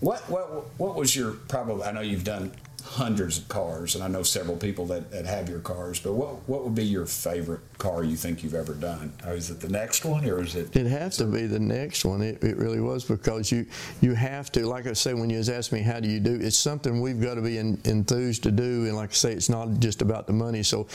what 0.00 0.20
what 0.30 0.78
what 0.78 0.94
was 0.94 1.16
your 1.16 1.32
probably? 1.32 1.84
I 1.84 1.90
know 1.92 2.00
you've 2.00 2.22
done 2.24 2.52
hundreds 2.88 3.36
of 3.36 3.48
cars, 3.48 3.94
and 3.94 4.02
I 4.02 4.08
know 4.08 4.22
several 4.22 4.56
people 4.56 4.86
that, 4.86 5.10
that 5.10 5.26
have 5.26 5.48
your 5.48 5.60
cars. 5.60 6.00
But 6.00 6.14
what 6.14 6.48
what 6.48 6.64
would 6.64 6.74
be 6.74 6.84
your 6.84 7.04
favorite 7.04 7.60
car 7.76 8.02
you 8.02 8.16
think 8.16 8.42
you've 8.42 8.54
ever 8.54 8.72
done? 8.72 9.12
Or 9.26 9.34
is 9.34 9.50
it 9.50 9.60
the 9.60 9.68
next 9.68 10.06
one, 10.06 10.24
or 10.24 10.42
is 10.42 10.56
it? 10.56 10.74
It 10.74 10.86
has 10.86 11.18
to 11.18 11.26
be 11.26 11.46
the 11.46 11.60
next 11.60 12.04
one. 12.04 12.22
It, 12.22 12.42
it 12.42 12.56
really 12.56 12.80
was 12.80 13.04
because 13.04 13.52
you 13.52 13.66
you 14.00 14.14
have 14.14 14.50
to. 14.52 14.66
Like 14.66 14.86
I 14.86 14.94
say, 14.94 15.12
when 15.12 15.28
you 15.28 15.38
was 15.38 15.70
me 15.70 15.82
how 15.82 16.00
do 16.00 16.08
you 16.08 16.18
do, 16.18 16.38
it's 16.40 16.56
something 16.56 17.00
we've 17.00 17.20
got 17.20 17.34
to 17.34 17.42
be 17.42 17.58
en- 17.58 17.80
enthused 17.84 18.42
to 18.44 18.50
do. 18.50 18.86
And 18.86 18.96
like 18.96 19.10
I 19.10 19.14
say, 19.14 19.32
it's 19.32 19.50
not 19.50 19.78
just 19.80 20.00
about 20.00 20.26
the 20.26 20.32
money. 20.32 20.62
So 20.62 20.86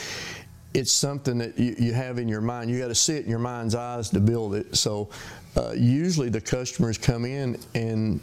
it's 0.73 0.91
something 0.91 1.37
that 1.37 1.57
you, 1.59 1.75
you 1.77 1.93
have 1.93 2.17
in 2.17 2.27
your 2.27 2.41
mind. 2.41 2.71
You 2.71 2.79
got 2.79 2.87
to 2.87 2.95
see 2.95 3.17
it 3.17 3.25
in 3.25 3.29
your 3.29 3.39
mind's 3.39 3.75
eyes 3.75 4.09
to 4.09 4.19
build 4.19 4.55
it. 4.55 4.75
So 4.75 5.09
uh, 5.55 5.73
usually 5.77 6.29
the 6.29 6.41
customers 6.41 6.97
come 6.97 7.25
in 7.25 7.59
and 7.75 8.19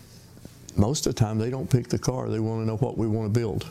most 0.76 1.06
of 1.06 1.14
the 1.14 1.18
time 1.20 1.38
they 1.38 1.50
don't 1.50 1.68
pick 1.68 1.88
the 1.88 1.98
car. 1.98 2.28
They 2.28 2.40
want 2.40 2.62
to 2.62 2.66
know 2.66 2.76
what 2.76 2.96
we 2.98 3.06
want 3.06 3.32
to 3.32 3.38
build 3.40 3.66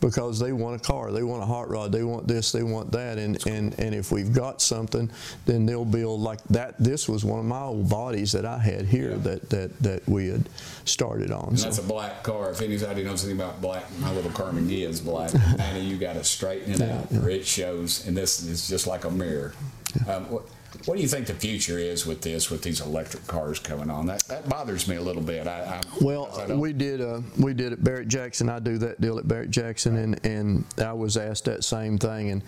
because 0.00 0.38
they 0.38 0.52
want 0.52 0.80
a 0.80 0.82
car, 0.82 1.12
they 1.12 1.22
want 1.22 1.42
a 1.42 1.46
hot 1.46 1.68
rod, 1.68 1.92
they 1.92 2.02
want 2.02 2.26
this, 2.26 2.52
they 2.52 2.62
want 2.62 2.90
that, 2.92 3.18
and 3.18 3.46
and 3.46 3.78
and 3.78 3.94
if 3.94 4.10
we've 4.10 4.32
got 4.32 4.62
something, 4.62 5.10
then 5.44 5.66
they'll 5.66 5.84
build 5.84 6.20
like 6.22 6.42
that. 6.44 6.74
This 6.78 7.06
was 7.06 7.22
one 7.22 7.38
of 7.38 7.44
my 7.44 7.60
old 7.60 7.90
bodies 7.90 8.32
that 8.32 8.46
I 8.46 8.58
had 8.58 8.86
here 8.86 9.10
Yeah. 9.10 9.16
that 9.18 9.50
that 9.50 9.78
that 9.82 10.08
we 10.08 10.28
had 10.28 10.48
started 10.86 11.30
on. 11.30 11.48
And 11.50 11.58
So- 11.58 11.64
that's 11.66 11.78
a 11.78 11.82
black 11.82 12.22
car. 12.22 12.50
If 12.50 12.62
anybody 12.62 13.04
knows 13.04 13.24
anything 13.24 13.40
about 13.42 13.60
black, 13.60 13.84
my 13.98 14.10
little 14.14 14.30
car 14.30 14.50
McGee 14.52 14.88
is 14.88 15.00
black. 15.00 15.34
Manny, 15.58 15.80
you 15.84 15.98
got 15.98 16.14
to 16.14 16.24
straighten 16.24 16.72
it 16.72 16.80
out, 16.80 17.08
or 17.12 17.28
it 17.28 17.46
shows. 17.46 18.06
And 18.06 18.16
this 18.16 18.42
is 18.42 18.68
just 18.68 18.86
like 18.86 19.04
a 19.04 19.10
mirror. 19.10 19.52
Um, 20.08 20.30
what, 20.30 20.44
what 20.86 20.96
do 20.96 21.02
you 21.02 21.08
think 21.08 21.26
the 21.26 21.34
future 21.34 21.78
is 21.78 22.06
with 22.06 22.22
this, 22.22 22.50
with 22.50 22.62
these 22.62 22.80
electric 22.80 23.26
cars 23.26 23.58
coming 23.58 23.90
on? 23.90 24.06
That 24.06 24.22
that 24.28 24.48
bothers 24.48 24.88
me 24.88 24.96
a 24.96 25.02
little 25.02 25.22
bit. 25.22 25.46
I, 25.46 25.80
I 25.80 25.80
Well, 26.00 26.30
I 26.48 26.52
we 26.54 26.72
did. 26.72 27.00
Uh, 27.00 27.20
we 27.38 27.54
did 27.54 27.72
at 27.72 27.82
Barrett 27.82 28.08
Jackson. 28.08 28.48
I 28.48 28.58
do 28.58 28.78
that 28.78 29.00
deal 29.00 29.18
at 29.18 29.26
Barrett 29.26 29.50
Jackson, 29.50 29.96
and 29.96 30.24
and 30.24 30.64
I 30.78 30.92
was 30.92 31.16
asked 31.16 31.44
that 31.46 31.64
same 31.64 31.98
thing. 31.98 32.30
And 32.30 32.42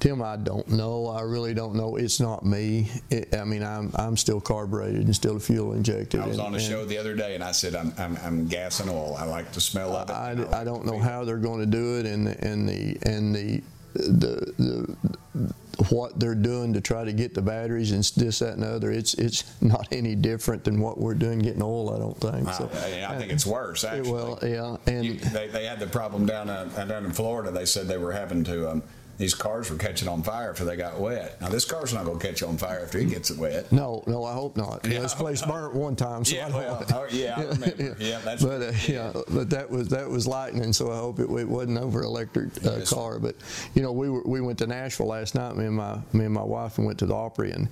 Tim, 0.00 0.22
I 0.22 0.36
don't 0.36 0.66
know. 0.68 1.08
I 1.08 1.20
really 1.20 1.52
don't 1.52 1.74
know. 1.74 1.96
It's 1.96 2.20
not 2.20 2.44
me. 2.44 2.90
It, 3.10 3.34
I 3.34 3.44
mean, 3.44 3.62
I'm 3.62 3.92
I'm 3.94 4.16
still 4.16 4.40
carbureted 4.40 5.04
and 5.04 5.14
still 5.14 5.38
fuel 5.38 5.72
injected. 5.74 6.20
I 6.20 6.26
was 6.26 6.38
and- 6.38 6.46
on 6.46 6.54
a 6.54 6.60
show 6.60 6.84
the 6.84 6.98
other 6.98 7.14
day, 7.14 7.34
and 7.34 7.44
I 7.44 7.52
said 7.52 7.74
I'm 7.76 7.92
I'm, 7.98 8.16
I'm 8.24 8.46
gas 8.48 8.80
and 8.80 8.90
oil. 8.90 9.16
I 9.18 9.24
like 9.24 9.52
the 9.52 9.60
smell 9.60 9.94
of 9.94 10.08
it. 10.08 10.12
I, 10.12 10.32
and 10.32 10.54
I 10.54 10.64
don't 10.64 10.86
know 10.86 10.98
how 10.98 11.24
they're 11.24 11.36
going 11.36 11.60
to 11.60 11.66
do 11.66 11.98
it, 11.98 12.06
and 12.06 12.28
and 12.28 12.68
the 12.68 12.96
and 13.02 13.34
the 13.34 13.62
the, 13.94 14.52
the 14.58 15.54
what 15.90 16.18
they're 16.18 16.34
doing 16.34 16.72
to 16.74 16.80
try 16.80 17.04
to 17.04 17.12
get 17.12 17.34
the 17.34 17.42
batteries 17.42 17.92
and 17.92 18.04
this 18.16 18.40
that 18.40 18.54
and 18.54 18.62
the 18.62 18.68
other. 18.68 18.90
It's 18.90 19.14
it's 19.14 19.44
not 19.60 19.88
any 19.92 20.14
different 20.14 20.64
than 20.64 20.80
what 20.80 20.98
we're 20.98 21.14
doing 21.14 21.38
getting 21.38 21.62
oil. 21.62 21.94
I 21.94 21.98
don't 21.98 22.18
think. 22.18 22.48
I, 22.48 22.52
So 22.52 22.70
I, 22.74 23.14
I 23.14 23.18
think 23.18 23.32
it's 23.32 23.46
worse 23.46 23.84
actually. 23.84 24.12
well, 24.12 24.38
yeah, 24.42 24.76
and 24.86 25.04
You, 25.04 25.14
they, 25.14 25.48
they 25.48 25.64
had 25.66 25.80
the 25.80 25.86
problem 25.86 26.26
down 26.26 26.48
uh, 26.48 26.64
down 26.86 27.04
in 27.04 27.12
Florida. 27.12 27.50
They 27.50 27.66
said 27.66 27.88
they 27.88 27.98
were 27.98 28.12
having 28.12 28.44
to. 28.44 28.70
Um, 28.70 28.82
these 29.20 29.34
cars 29.34 29.68
were 29.70 29.76
catching 29.76 30.08
on 30.08 30.22
fire 30.22 30.48
after 30.50 30.64
they 30.64 30.76
got 30.76 30.98
wet. 30.98 31.38
Now 31.42 31.50
this 31.50 31.66
car's 31.66 31.92
not 31.92 32.06
going 32.06 32.18
to 32.18 32.26
catch 32.26 32.42
on 32.42 32.56
fire 32.56 32.80
after 32.82 32.96
it 32.98 33.10
gets 33.10 33.30
it 33.30 33.36
wet. 33.36 33.70
No, 33.70 34.02
no, 34.06 34.24
I 34.24 34.32
hope 34.32 34.56
not. 34.56 34.80
Yeah, 34.84 34.94
Yeah. 34.94 35.00
this 35.00 35.14
place 35.22 35.42
burnt 35.42 35.74
one 35.74 35.94
time, 35.94 36.24
so 36.24 36.34
Yeah, 36.36 36.46
I 36.46 36.48
don't. 36.48 36.58
well, 36.58 36.86
oh, 36.94 37.06
yeah, 37.10 37.34
I 37.36 37.42
remember. 37.44 37.96
Yeah, 37.98 38.18
that's 38.24 38.42
but 38.42 38.62
uh, 38.62 38.72
yeah, 38.88 39.12
but 39.28 39.50
that 39.50 39.68
was 39.70 39.88
that 39.90 40.08
was 40.08 40.26
lightning. 40.26 40.72
So 40.72 40.90
I 40.90 40.96
hope 40.96 41.18
it, 41.20 41.28
it 41.30 41.46
wasn't 41.48 41.76
over 41.78 42.02
electric 42.02 42.48
uh, 42.64 42.78
Yes. 42.78 42.90
car. 42.92 43.18
But 43.18 43.36
you 43.74 43.82
know, 43.82 43.92
we 43.92 44.08
were 44.08 44.22
we 44.24 44.40
went 44.40 44.58
to 44.60 44.66
Nashville 44.66 45.06
last 45.08 45.34
night. 45.34 45.54
Me 45.54 45.66
and 45.66 45.76
my 45.76 45.98
me 46.14 46.24
and 46.24 46.32
my 46.34 46.42
wife 46.42 46.78
and 46.78 46.86
went 46.86 46.98
to 47.00 47.06
the 47.06 47.14
Opry 47.14 47.52
and 47.52 47.68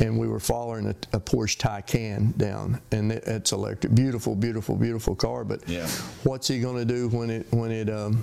and 0.00 0.18
we 0.18 0.28
were 0.28 0.38
following 0.40 0.86
a, 0.86 0.94
a 1.16 1.20
Porsche 1.20 1.56
Taycan 1.56 2.36
down, 2.36 2.78
and 2.92 3.10
it, 3.10 3.24
it's 3.26 3.52
electric, 3.52 3.94
beautiful, 3.94 4.34
beautiful, 4.34 4.76
beautiful 4.76 5.14
car. 5.16 5.44
But 5.44 5.66
Yeah. 5.66 5.86
what's 6.24 6.46
he 6.46 6.60
going 6.60 6.76
to 6.76 6.84
do 6.84 7.08
when 7.08 7.30
it 7.30 7.46
when 7.50 7.70
it 7.70 7.88
um, 7.88 8.22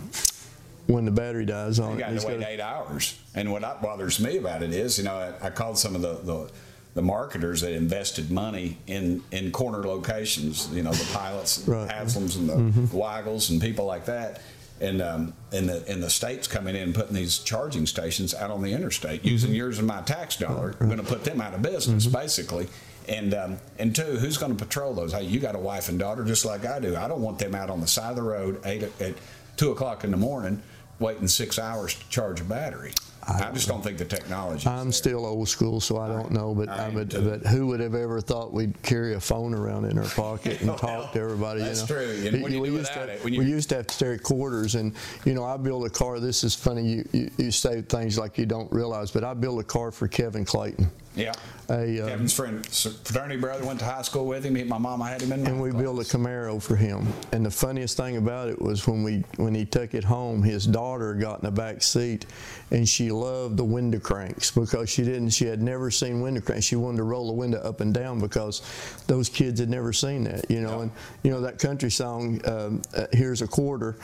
when 0.88 1.06
the 1.06 1.12
battery 1.12 1.46
dies 1.46 1.79
on 1.79 1.91
You 1.91 1.96
it? 1.98 2.00
got 2.00 2.20
to 2.22 2.27
wait 2.27 2.39
gotta- 2.39 2.51
eight 2.51 2.60
hours. 2.60 3.20
And 3.36 3.51
what 3.51 3.62
that 3.62 3.82
bothers 3.82 4.20
me 4.20 4.38
about 4.38 4.63
it 4.63 4.74
is, 4.74 4.98
you 4.98 5.03
know, 5.03 5.15
I, 5.41 5.48
I 5.48 5.50
called 5.50 5.77
some 5.77 5.96
of 5.96 6.01
the, 6.01 6.15
the 6.24 6.51
the 6.96 7.01
marketers 7.03 7.62
that 7.62 7.74
invested 7.74 8.32
money 8.32 8.77
in 8.88 9.22
in 9.32 9.51
corner 9.51 9.84
locations. 9.86 10.67
You 10.74 10.82
know, 10.84 10.91
the 10.91 11.08
pilots, 11.13 11.60
Right. 11.67 11.88
Haslams, 11.89 12.36
and 12.38 12.50
the 12.50 12.96
Weigels, 12.96 13.50
and 13.51 13.62
people 13.62 13.86
like 13.86 14.06
that. 14.06 14.41
And 14.79 15.01
um, 15.01 15.34
and 15.51 15.67
the 15.70 15.84
and 15.91 16.01
the 16.01 16.10
states 16.10 16.48
coming 16.48 16.75
in 16.75 16.82
and 16.84 16.96
putting 16.96 17.13
these 17.15 17.39
charging 17.39 17.86
stations 17.86 18.34
out 18.34 18.50
on 18.51 18.62
the 18.63 18.72
interstate, 18.74 19.25
using 19.25 19.53
yours 19.53 19.77
and 19.79 19.88
my 19.88 20.01
tax 20.01 20.38
dollar, 20.38 20.75
I'm 20.79 20.88
going 20.88 21.00
to 21.00 21.06
put 21.06 21.24
them 21.24 21.41
out 21.41 21.53
of 21.56 21.62
business, 21.63 22.06
basically. 22.08 22.67
And 23.08 23.34
um, 23.34 23.58
and 23.79 23.96
two, 23.96 24.03
who's 24.17 24.38
going 24.38 24.56
to 24.56 24.65
patrol 24.65 24.94
those? 24.94 25.13
Hey, 25.13 25.24
you 25.24 25.39
got 25.39 25.56
a 25.56 25.60
wife 25.60 25.89
and 25.89 25.98
daughter 26.00 26.24
just 26.24 26.46
like 26.46 26.65
I 26.65 26.79
do. 26.79 26.96
I 26.96 27.08
don't 27.08 27.22
want 27.22 27.39
them 27.39 27.56
out 27.56 27.70
on 27.72 27.79
the 27.82 27.88
side 27.88 28.12
of 28.12 28.15
the 28.17 28.24
road 28.24 28.62
eight 28.65 28.84
at, 28.84 29.01
at 29.01 29.13
two 29.56 29.72
o'clock 29.72 30.03
in 30.03 30.12
the 30.12 30.17
morning, 30.17 30.62
waiting 31.00 31.27
six 31.27 31.60
hours 31.60 31.96
to 31.96 32.10
charge 32.10 32.42
a 32.42 32.44
battery. 32.44 32.94
I, 33.30 33.51
just 33.51 33.68
don't 33.68 33.84
think 33.84 33.98
the 33.98 34.06
technology. 34.06 34.68
I'm 34.68 34.86
there. 34.86 34.92
still 34.94 35.25
old 35.25 35.50
school, 35.50 35.82
so 35.82 35.98
I 35.98 36.08
don't 36.08 36.32
know. 36.32 36.56
But 36.56 36.70
I 36.70 36.86
I 36.86 36.88
am 36.88 36.94
but, 36.94 37.46
who 37.48 37.68
would 37.68 37.82
have 37.82 37.94
ever 37.94 38.22
thought 38.22 38.54
we'd 38.54 38.82
carry 38.84 39.16
a 39.16 39.20
phone 39.20 39.54
around 39.54 39.86
in 39.86 39.98
our 39.98 40.06
pocket 40.06 40.62
and 40.62 40.68
Well, 40.70 40.77
talk 40.77 41.12
to 41.12 41.20
everybody? 41.20 41.60
that's 41.60 41.89
you 41.89 41.96
know? 41.96 42.01
true. 42.01 42.39
And 42.39 42.54
you 42.54 42.62
we 42.62 42.70
used 42.70 42.94
to 42.94 43.00
have, 43.00 43.10
it? 43.10 43.24
When 43.24 43.38
we 43.38 43.46
used 43.46 43.70
to 43.70 43.75
have 43.75 43.88
to 43.88 44.13
at 44.13 44.24
quarters, 44.24 44.75
and 44.75 44.94
you 45.25 45.34
know, 45.34 45.44
I 45.44 45.58
built 45.58 45.86
a 45.86 45.89
car. 45.89 46.22
This 46.22 46.46
is 46.46 46.56
funny. 46.56 46.84
You, 46.88 47.10
you 47.12 47.32
you 47.38 47.51
say 47.51 47.82
things 47.82 48.18
like 48.18 48.38
you 48.38 48.46
don't 48.46 48.72
realize, 48.72 49.12
but 49.12 49.25
I 49.25 49.34
built 49.34 49.60
a 49.60 49.63
car 49.63 49.92
for 49.92 50.08
Kevin 50.08 50.46
Clayton. 50.46 50.89
Yeah. 51.17 51.33
A, 51.69 52.00
uh, 52.00 52.07
Kevin's 52.07 52.33
friend, 52.33 52.65
fraternity 52.65 53.41
brother, 53.41 53.65
went 53.65 53.79
to 53.79 53.86
high 53.86 54.01
school 54.01 54.25
with 54.25 54.45
him. 54.45 54.55
He, 54.55 54.63
my 54.63 54.77
mama 54.77 55.05
had 55.05 55.21
him 55.21 55.33
in. 55.33 55.45
and 55.45 55.62
we 55.62 55.71
class. 55.71 55.81
built 55.81 56.00
a 56.00 56.17
Camaro 56.17 56.62
for 56.62 56.77
him. 56.77 57.07
And 57.33 57.45
the 57.45 57.51
funniest 57.51 57.97
thing 57.97 58.15
about 58.15 58.47
it 58.47 58.62
was 58.62 58.88
when 58.88 59.03
we 59.03 59.25
when 59.36 59.53
he 59.53 59.65
took 59.65 59.93
it 59.93 60.05
home, 60.05 60.41
his 60.43 60.65
daughter 60.65 61.13
got 61.13 61.39
in 61.39 61.45
the 61.45 61.51
back 61.51 61.81
seat, 61.83 62.25
and 62.71 62.88
she 62.88 63.12
loved 63.12 63.57
the 63.57 63.65
window 63.65 64.00
cranks 64.00 64.50
because 64.51 64.89
she 64.89 65.03
didn't 65.03 65.31
she 65.31 65.45
had 65.45 65.62
never 65.62 65.91
seen 65.91 66.21
window 66.21 66.39
cranks. 66.39 66.65
She 66.65 66.77
wanted 66.77 66.97
to 66.97 67.03
roll 67.03 67.27
the 67.27 67.33
window 67.33 67.59
up 67.59 67.81
and 67.81 67.93
down 67.93 68.19
because 68.19 68.62
those 69.07 69.27
kids 69.27 69.59
had 69.59 69.69
never 69.69 69.91
seen 69.91 70.24
that, 70.24 70.50
you 70.50 70.62
know. 70.62 70.81
And 70.81 70.91
you 71.24 71.31
know 71.31 71.41
that 71.41 71.59
country 71.59 71.91
song, 71.91 72.39
um, 72.45 72.81
uh, 72.95 73.07
"Here's 73.12 73.41
a 73.41 73.47
Quarter." 73.47 73.97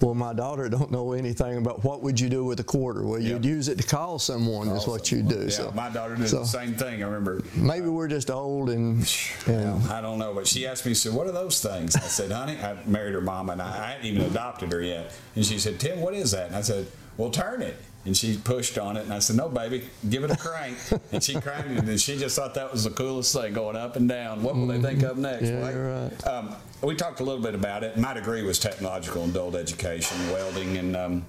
Well, 0.00 0.14
my 0.14 0.32
daughter 0.32 0.68
don't 0.70 0.90
know 0.90 1.12
anything 1.12 1.58
about 1.58 1.84
what 1.84 2.02
would 2.02 2.18
you 2.18 2.30
do 2.30 2.44
with 2.44 2.58
a 2.60 2.64
quarter. 2.64 3.04
Well, 3.06 3.20
you'd 3.20 3.44
use 3.44 3.68
it 3.68 3.76
to 3.78 3.86
call 3.86 4.18
someone. 4.18 4.68
is 4.68 4.86
what 4.86 5.12
you 5.12 5.22
do. 5.22 5.42
Yeah, 5.44 5.48
so 5.50 5.72
my 5.72 5.90
daughter 5.90 6.16
did 6.16 6.28
so 6.28 6.38
the 6.38 6.46
same 6.46 6.74
thing. 6.74 7.02
I 7.02 7.06
remember. 7.06 7.42
maybe 7.54 7.88
we're 7.88 8.08
just 8.08 8.30
old 8.30 8.70
and 8.70 9.06
and 9.46 9.82
I 9.90 10.00
don't 10.00 10.18
know, 10.18 10.32
but 10.34 10.46
she 10.46 10.66
asked 10.66 10.86
me, 10.86 10.92
she 10.92 11.08
said, 11.08 11.12
"What 11.14 11.26
are 11.26 11.32
those 11.32 11.60
things?" 11.60 11.96
I 11.96 12.00
said, 12.00 12.32
"Honey, 12.32 12.56
I 12.58 12.76
married 12.86 13.12
her 13.14 13.20
mom, 13.20 13.50
and 13.50 13.60
I, 13.60 13.68
I 13.68 13.90
hadn't 13.92 14.06
even 14.06 14.22
adopted 14.22 14.72
her 14.72 14.80
yet." 14.80 15.12
And 15.36 15.44
she 15.44 15.58
said, 15.58 15.78
"Tim, 15.78 16.00
what 16.00 16.14
is 16.14 16.30
that?" 16.30 16.46
And 16.46 16.56
I 16.56 16.62
said, 16.62 16.86
"Well, 17.18 17.30
turn 17.30 17.60
it." 17.60 17.76
And 18.06 18.16
she 18.16 18.38
pushed 18.38 18.78
on 18.78 18.96
it, 18.96 19.04
and 19.04 19.12
I 19.12 19.18
said, 19.18 19.36
"No, 19.36 19.50
baby, 19.50 19.84
give 20.08 20.24
it 20.24 20.30
a 20.30 20.36
crank." 20.36 20.78
and 21.12 21.22
she 21.22 21.38
cranked 21.38 21.70
it, 21.70 21.84
and 21.84 22.00
she 22.00 22.16
just 22.16 22.34
thought 22.34 22.54
that 22.54 22.72
was 22.72 22.84
the 22.84 22.90
coolest 22.90 23.34
thing, 23.34 23.52
going 23.52 23.76
up 23.76 23.96
and 23.96 24.08
down. 24.08 24.42
What 24.42 24.56
will 24.56 24.66
they 24.66 24.80
think 24.80 25.02
of 25.02 25.18
next? 25.18 25.50
Yeah, 25.50 25.60
right? 25.60 25.74
you're 25.74 25.92
right. 25.92 26.26
Um, 26.26 26.54
we 26.82 26.94
talked 26.94 27.20
a 27.20 27.24
little 27.24 27.42
bit 27.42 27.54
about 27.54 27.84
it. 27.84 27.98
My 27.98 28.14
degree 28.14 28.42
was 28.42 28.58
technological 28.58 29.24
and 29.24 29.32
adult 29.32 29.54
education, 29.54 30.16
welding, 30.30 30.78
and 30.78 30.96
um, 30.96 31.26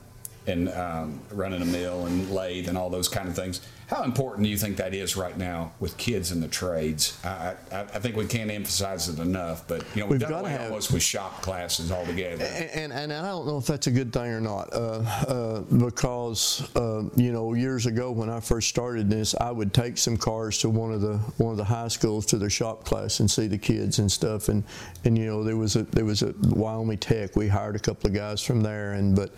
and 0.47 0.69
um, 0.69 1.19
running 1.31 1.61
a 1.61 1.65
mill 1.65 2.05
and 2.05 2.31
lathe 2.31 2.69
and 2.69 2.77
all 2.77 2.89
those 2.89 3.07
kind 3.07 3.27
of 3.27 3.35
things. 3.35 3.61
How 3.91 4.03
important 4.03 4.45
do 4.45 4.49
you 4.49 4.55
think 4.55 4.77
that 4.77 4.93
is 4.93 5.17
right 5.17 5.37
now 5.37 5.73
with 5.81 5.97
kids 5.97 6.31
in 6.31 6.39
the 6.39 6.47
trades? 6.47 7.19
I, 7.25 7.55
I, 7.73 7.81
I 7.81 7.99
think 7.99 8.15
we 8.15 8.25
can't 8.25 8.49
emphasize 8.49 9.09
it 9.09 9.19
enough, 9.19 9.67
but 9.67 9.83
you 9.93 9.99
know 9.99 10.07
we've, 10.07 10.21
We've 10.21 10.29
done 10.29 10.39
away 10.39 10.51
have- 10.51 10.61
almost 10.61 10.93
with 10.93 11.03
shop 11.03 11.41
classes 11.41 11.91
altogether. 11.91 12.45
And, 12.45 12.93
and, 12.93 12.93
and 12.93 13.11
I 13.11 13.23
don't 13.23 13.45
know 13.45 13.57
if 13.57 13.65
that's 13.65 13.87
a 13.87 13.91
good 13.91 14.13
thing 14.13 14.31
or 14.31 14.39
not, 14.39 14.71
uh, 14.71 15.01
uh, 15.27 15.59
because 15.59 16.73
uh, 16.77 17.03
you 17.17 17.33
know 17.33 17.53
years 17.53 17.85
ago 17.85 18.13
when 18.13 18.29
I 18.29 18.39
first 18.39 18.69
started 18.69 19.09
this, 19.09 19.35
I 19.35 19.51
would 19.51 19.73
take 19.73 19.97
some 19.97 20.15
cars 20.15 20.57
to 20.59 20.69
one 20.69 20.93
of 20.93 21.01
the 21.01 21.17
one 21.37 21.51
of 21.51 21.57
the 21.57 21.65
high 21.65 21.89
schools 21.89 22.25
to 22.27 22.37
their 22.37 22.49
shop 22.49 22.85
class 22.85 23.19
and 23.19 23.29
see 23.29 23.47
the 23.47 23.57
kids 23.57 23.99
and 23.99 24.09
stuff, 24.09 24.47
and 24.47 24.63
and 25.03 25.17
you 25.17 25.25
know 25.25 25.43
there 25.43 25.57
was 25.57 25.75
a 25.75 25.83
there 25.83 26.05
was 26.05 26.21
a 26.21 26.33
Wyoming 26.43 26.97
Tech. 26.97 27.35
We 27.35 27.49
hired 27.49 27.75
a 27.75 27.79
couple 27.79 28.09
of 28.09 28.15
guys 28.15 28.41
from 28.41 28.61
there, 28.61 28.93
and 28.93 29.17
but 29.17 29.33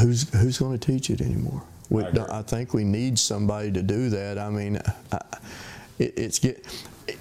who's 0.00 0.28
who's 0.34 0.58
going 0.58 0.76
to 0.76 0.84
teach 0.84 1.10
it 1.10 1.20
anymore? 1.20 1.62
We, 1.94 2.02
I. 2.02 2.26
I 2.30 2.42
think 2.42 2.74
we 2.74 2.84
need 2.84 3.18
somebody 3.18 3.70
to 3.72 3.82
do 3.82 4.08
that. 4.10 4.38
I 4.38 4.50
mean, 4.50 4.78
I, 5.12 5.20
it, 5.98 6.14
it's 6.16 6.38
get 6.38 6.66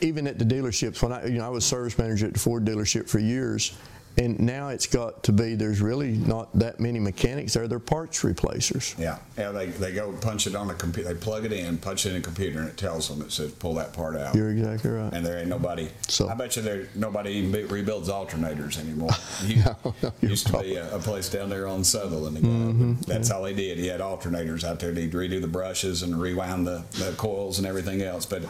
even 0.01 0.27
at 0.27 0.39
the 0.39 0.45
dealerships 0.45 1.01
when 1.01 1.11
I 1.11 1.25
you 1.25 1.37
know 1.37 1.45
I 1.45 1.49
was 1.49 1.65
service 1.65 1.97
manager 1.97 2.27
at 2.27 2.33
the 2.33 2.39
Ford 2.39 2.65
dealership 2.65 3.07
for 3.07 3.19
years, 3.19 3.77
and 4.17 4.39
now 4.39 4.67
it's 4.69 4.85
got 4.85 5.23
to 5.23 5.31
be 5.31 5.55
there's 5.55 5.81
really 5.81 6.11
not 6.11 6.53
that 6.59 6.79
many 6.79 6.99
mechanics 6.99 7.53
there. 7.53 7.67
They're 7.67 7.79
parts 7.79 8.23
replacers. 8.23 8.93
Yeah, 8.97 9.17
yeah. 9.37 9.51
They, 9.51 9.67
they 9.67 9.91
go 9.91 10.11
punch 10.13 10.45
it 10.47 10.55
on 10.55 10.69
a 10.69 10.73
computer. 10.75 11.13
They 11.13 11.19
plug 11.19 11.45
it 11.45 11.51
in, 11.51 11.77
punch 11.79 12.05
it 12.05 12.11
in 12.11 12.17
a 12.17 12.21
computer, 12.21 12.59
and 12.59 12.69
it 12.69 12.77
tells 12.77 13.09
them 13.09 13.21
it 13.21 13.31
says 13.31 13.51
pull 13.53 13.73
that 13.75 13.93
part 13.93 14.15
out. 14.15 14.35
You're 14.35 14.51
exactly 14.51 14.91
right. 14.91 15.11
and 15.13 15.25
there 15.25 15.39
ain't 15.39 15.47
nobody. 15.49 15.89
So- 16.07 16.29
I 16.29 16.35
bet 16.35 16.55
you 16.55 16.61
there 16.61 16.87
nobody 16.95 17.31
even 17.31 17.51
be- 17.51 17.63
rebuilds 17.63 18.09
alternators 18.09 18.77
anymore. 18.77 19.09
You, 19.45 19.63
No, 20.03 20.13
used 20.21 20.47
to 20.47 20.59
be 20.59 20.75
a, 20.75 20.95
a 20.95 20.99
place 20.99 21.27
down 21.29 21.49
there 21.49 21.67
on 21.67 21.83
Sutherland. 21.83 22.37
And 22.37 22.45
Mm-hmm. 22.45 22.93
That's 23.01 23.31
all 23.31 23.45
he 23.45 23.53
did. 23.53 23.77
He 23.77 23.87
had 23.87 23.99
alternators 23.99 24.63
out 24.63 24.79
there. 24.79 24.93
He'd 24.93 25.11
redo 25.13 25.41
the 25.41 25.47
brushes 25.47 26.03
and 26.03 26.19
rewind 26.21 26.65
the, 26.67 26.83
the 26.91 27.13
coils 27.17 27.57
and 27.57 27.67
everything 27.67 28.01
else. 28.01 28.25
But 28.25 28.43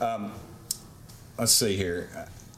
um, 0.00 0.32
let's 1.38 1.52
see 1.52 1.76
here. 1.76 2.08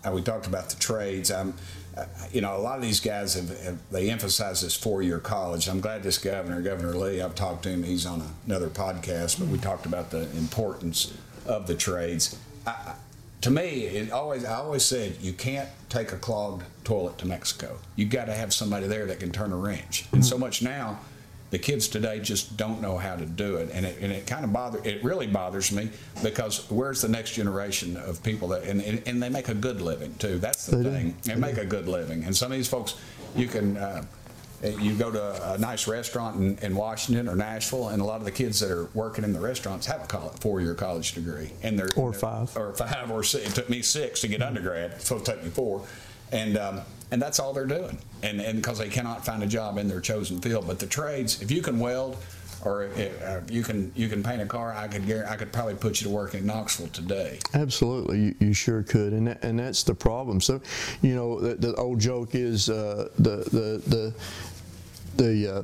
Uh, 0.07 0.13
we 0.13 0.23
talked 0.23 0.47
about 0.47 0.69
the 0.71 0.77
trades. 0.77 1.31
Uh, 1.31 1.53
Uh, 1.97 2.05
you 2.33 2.41
know, 2.41 2.57
a 2.57 2.59
lot 2.59 2.77
of 2.77 2.83
these 2.83 3.01
guys 3.01 3.35
have, 3.35 3.49
have 3.63 3.79
they 3.91 4.11
emphasize 4.11 4.63
this 4.63 4.77
four-year 4.77 5.19
college. 5.19 5.69
I'm 5.69 5.81
glad 5.81 6.03
this 6.03 6.19
governor, 6.19 6.63
Governor 6.63 6.95
Lee, 6.97 7.21
I've 7.21 7.35
talked 7.35 7.65
to 7.65 7.69
him. 7.69 7.83
He's 7.83 8.07
on 8.07 8.23
another 8.47 8.69
podcast, 8.69 9.39
but 9.39 9.49
we 9.49 9.59
talked 9.59 9.87
about 9.87 10.11
the 10.11 10.23
importance 10.37 11.13
of 11.47 11.67
the 11.67 11.75
trades. 11.75 12.37
I- 12.67 12.95
to 13.43 13.51
me, 13.51 13.87
it 13.87 14.13
always 14.13 14.45
I 14.45 14.57
always 14.57 14.85
said 14.85 15.17
you 15.23 15.33
can't 15.33 15.69
take 15.89 16.13
a 16.13 16.17
clogged 16.17 16.63
toilet 16.85 17.17
to 17.19 17.27
Mexico. 17.27 17.79
You've 17.97 18.11
got 18.11 18.27
to 18.27 18.35
have 18.35 18.53
somebody 18.53 18.87
there 18.87 19.07
that 19.07 19.19
can 19.19 19.33
turn 19.33 19.51
a 19.51 19.57
wrench. 19.57 20.05
And 20.13 20.23
so 20.25 20.37
much 20.37 20.61
now, 20.61 20.99
the 21.51 21.59
kids 21.59 21.89
today 21.89 22.21
just 22.21 22.57
don't 22.57 22.81
know 22.81 22.97
how 22.97 23.17
to 23.17 23.27
do 23.27 23.57
it, 23.57 23.71
and 23.73 23.85
it, 23.85 23.99
and 24.01 24.13
it 24.13 24.27
kind 24.27 24.45
of 24.45 24.53
bother 24.53 24.81
it 24.85 25.03
really 25.03 25.27
bothers 25.27 25.73
me 25.73 25.91
because 26.23 26.71
where's 26.71 27.03
the 27.03 27.09
next 27.09 27.33
generation 27.33 27.97
of 27.97 28.23
people 28.23 28.49
that 28.49 28.63
and, 28.65 28.81
and, 28.81 29.03
and 29.07 29.23
they 29.23 29.29
make 29.29 29.49
a 29.49 29.55
good 29.55 29.81
living 29.81 30.15
too. 30.19 30.39
That's 30.39 30.67
the 30.67 30.77
They 30.77 30.83
do. 30.85 30.91
thing. 30.91 31.17
They 31.25 31.35
make 31.35 31.57
a 31.59 31.67
good 31.67 31.89
living, 31.89 32.25
and 32.25 32.37
some 32.37 32.53
of 32.53 32.59
these 32.59 32.69
folks, 32.69 32.95
you 33.35 33.47
can. 33.49 33.77
Uh, 33.77 34.05
you 34.79 34.93
go 34.95 35.11
to 35.11 35.53
a 35.55 35.57
nice 35.57 35.89
restaurant 35.89 36.37
in, 36.37 36.59
in 36.59 36.77
Washington 36.77 37.31
or 37.31 37.35
Nashville, 37.35 37.89
and 37.89 38.03
a 38.03 38.05
lot 38.05 38.19
of 38.19 38.27
the 38.27 38.31
kids 38.31 38.61
that 38.61 38.71
are 38.71 38.91
working 38.93 39.25
in 39.25 39.33
the 39.33 39.41
restaurants 39.41 39.87
have 39.87 40.05
a 40.05 40.07
college, 40.07 40.35
four-year 40.41 40.75
college 40.75 41.13
degree, 41.15 41.51
and 41.63 41.79
they're 41.79 41.89
Or 41.97 42.11
they're- 42.11 42.21
five. 42.21 42.55
or 42.59 42.75
five 42.75 43.11
or 43.11 43.23
six. 43.25 43.49
It 43.49 43.55
took 43.55 43.71
me 43.71 43.81
six 43.81 44.21
to 44.21 44.29
get 44.29 44.43
undergrad. 44.43 44.91
It's 44.91 45.07
supposed 45.09 45.25
to 45.25 45.33
take 45.33 45.45
me 45.45 45.49
four, 45.49 45.87
and 46.33 46.57
um, 46.57 46.81
and 47.11 47.21
that's 47.21 47.39
all 47.39 47.53
they're 47.53 47.67
doing. 47.67 47.99
And 48.23 48.41
and 48.41 48.57
because 48.57 48.79
they 48.79 48.89
cannot 48.89 49.25
find 49.25 49.43
a 49.43 49.47
job 49.47 49.79
in 49.79 49.89
their 49.89 50.01
chosen 50.01 50.41
field, 50.41 50.67
but 50.67 50.79
the 50.79 50.87
trades, 50.87 51.43
if 51.43 51.51
you 51.51 51.63
can 51.63 51.79
weld. 51.79 52.17
Or 52.63 52.91
uh, 52.91 53.41
you 53.49 53.63
can 53.63 53.91
you 53.97 54.07
can 54.07 54.23
paint 54.23 54.43
a 54.43 54.45
car. 54.45 54.75
I 54.75 54.87
could 54.87 55.11
I 55.11 55.35
could 55.37 55.51
probably 55.51 55.77
put 55.77 56.03
you 56.03 56.09
to 56.09 56.13
work 56.13 56.35
in 56.35 56.45
Knoxville 56.45 56.89
today. 56.89 57.39
Absolutely, 57.55 58.21
you, 58.21 58.35
you 58.39 58.53
sure 58.53 58.83
could, 58.83 59.15
and 59.15 59.29
that, 59.29 59.43
and 59.43 59.59
that's 59.59 59.83
the 59.83 59.95
problem. 59.95 60.43
So, 60.43 60.61
you 61.01 61.15
know, 61.15 61.41
the, 61.41 61.55
the 61.55 61.75
old 61.77 62.01
joke 62.01 62.35
is 62.35 62.69
uh, 62.69 63.09
the 63.19 63.37
the 63.51 63.83
the 63.87 64.15
the 65.17 65.57
uh, 65.57 65.63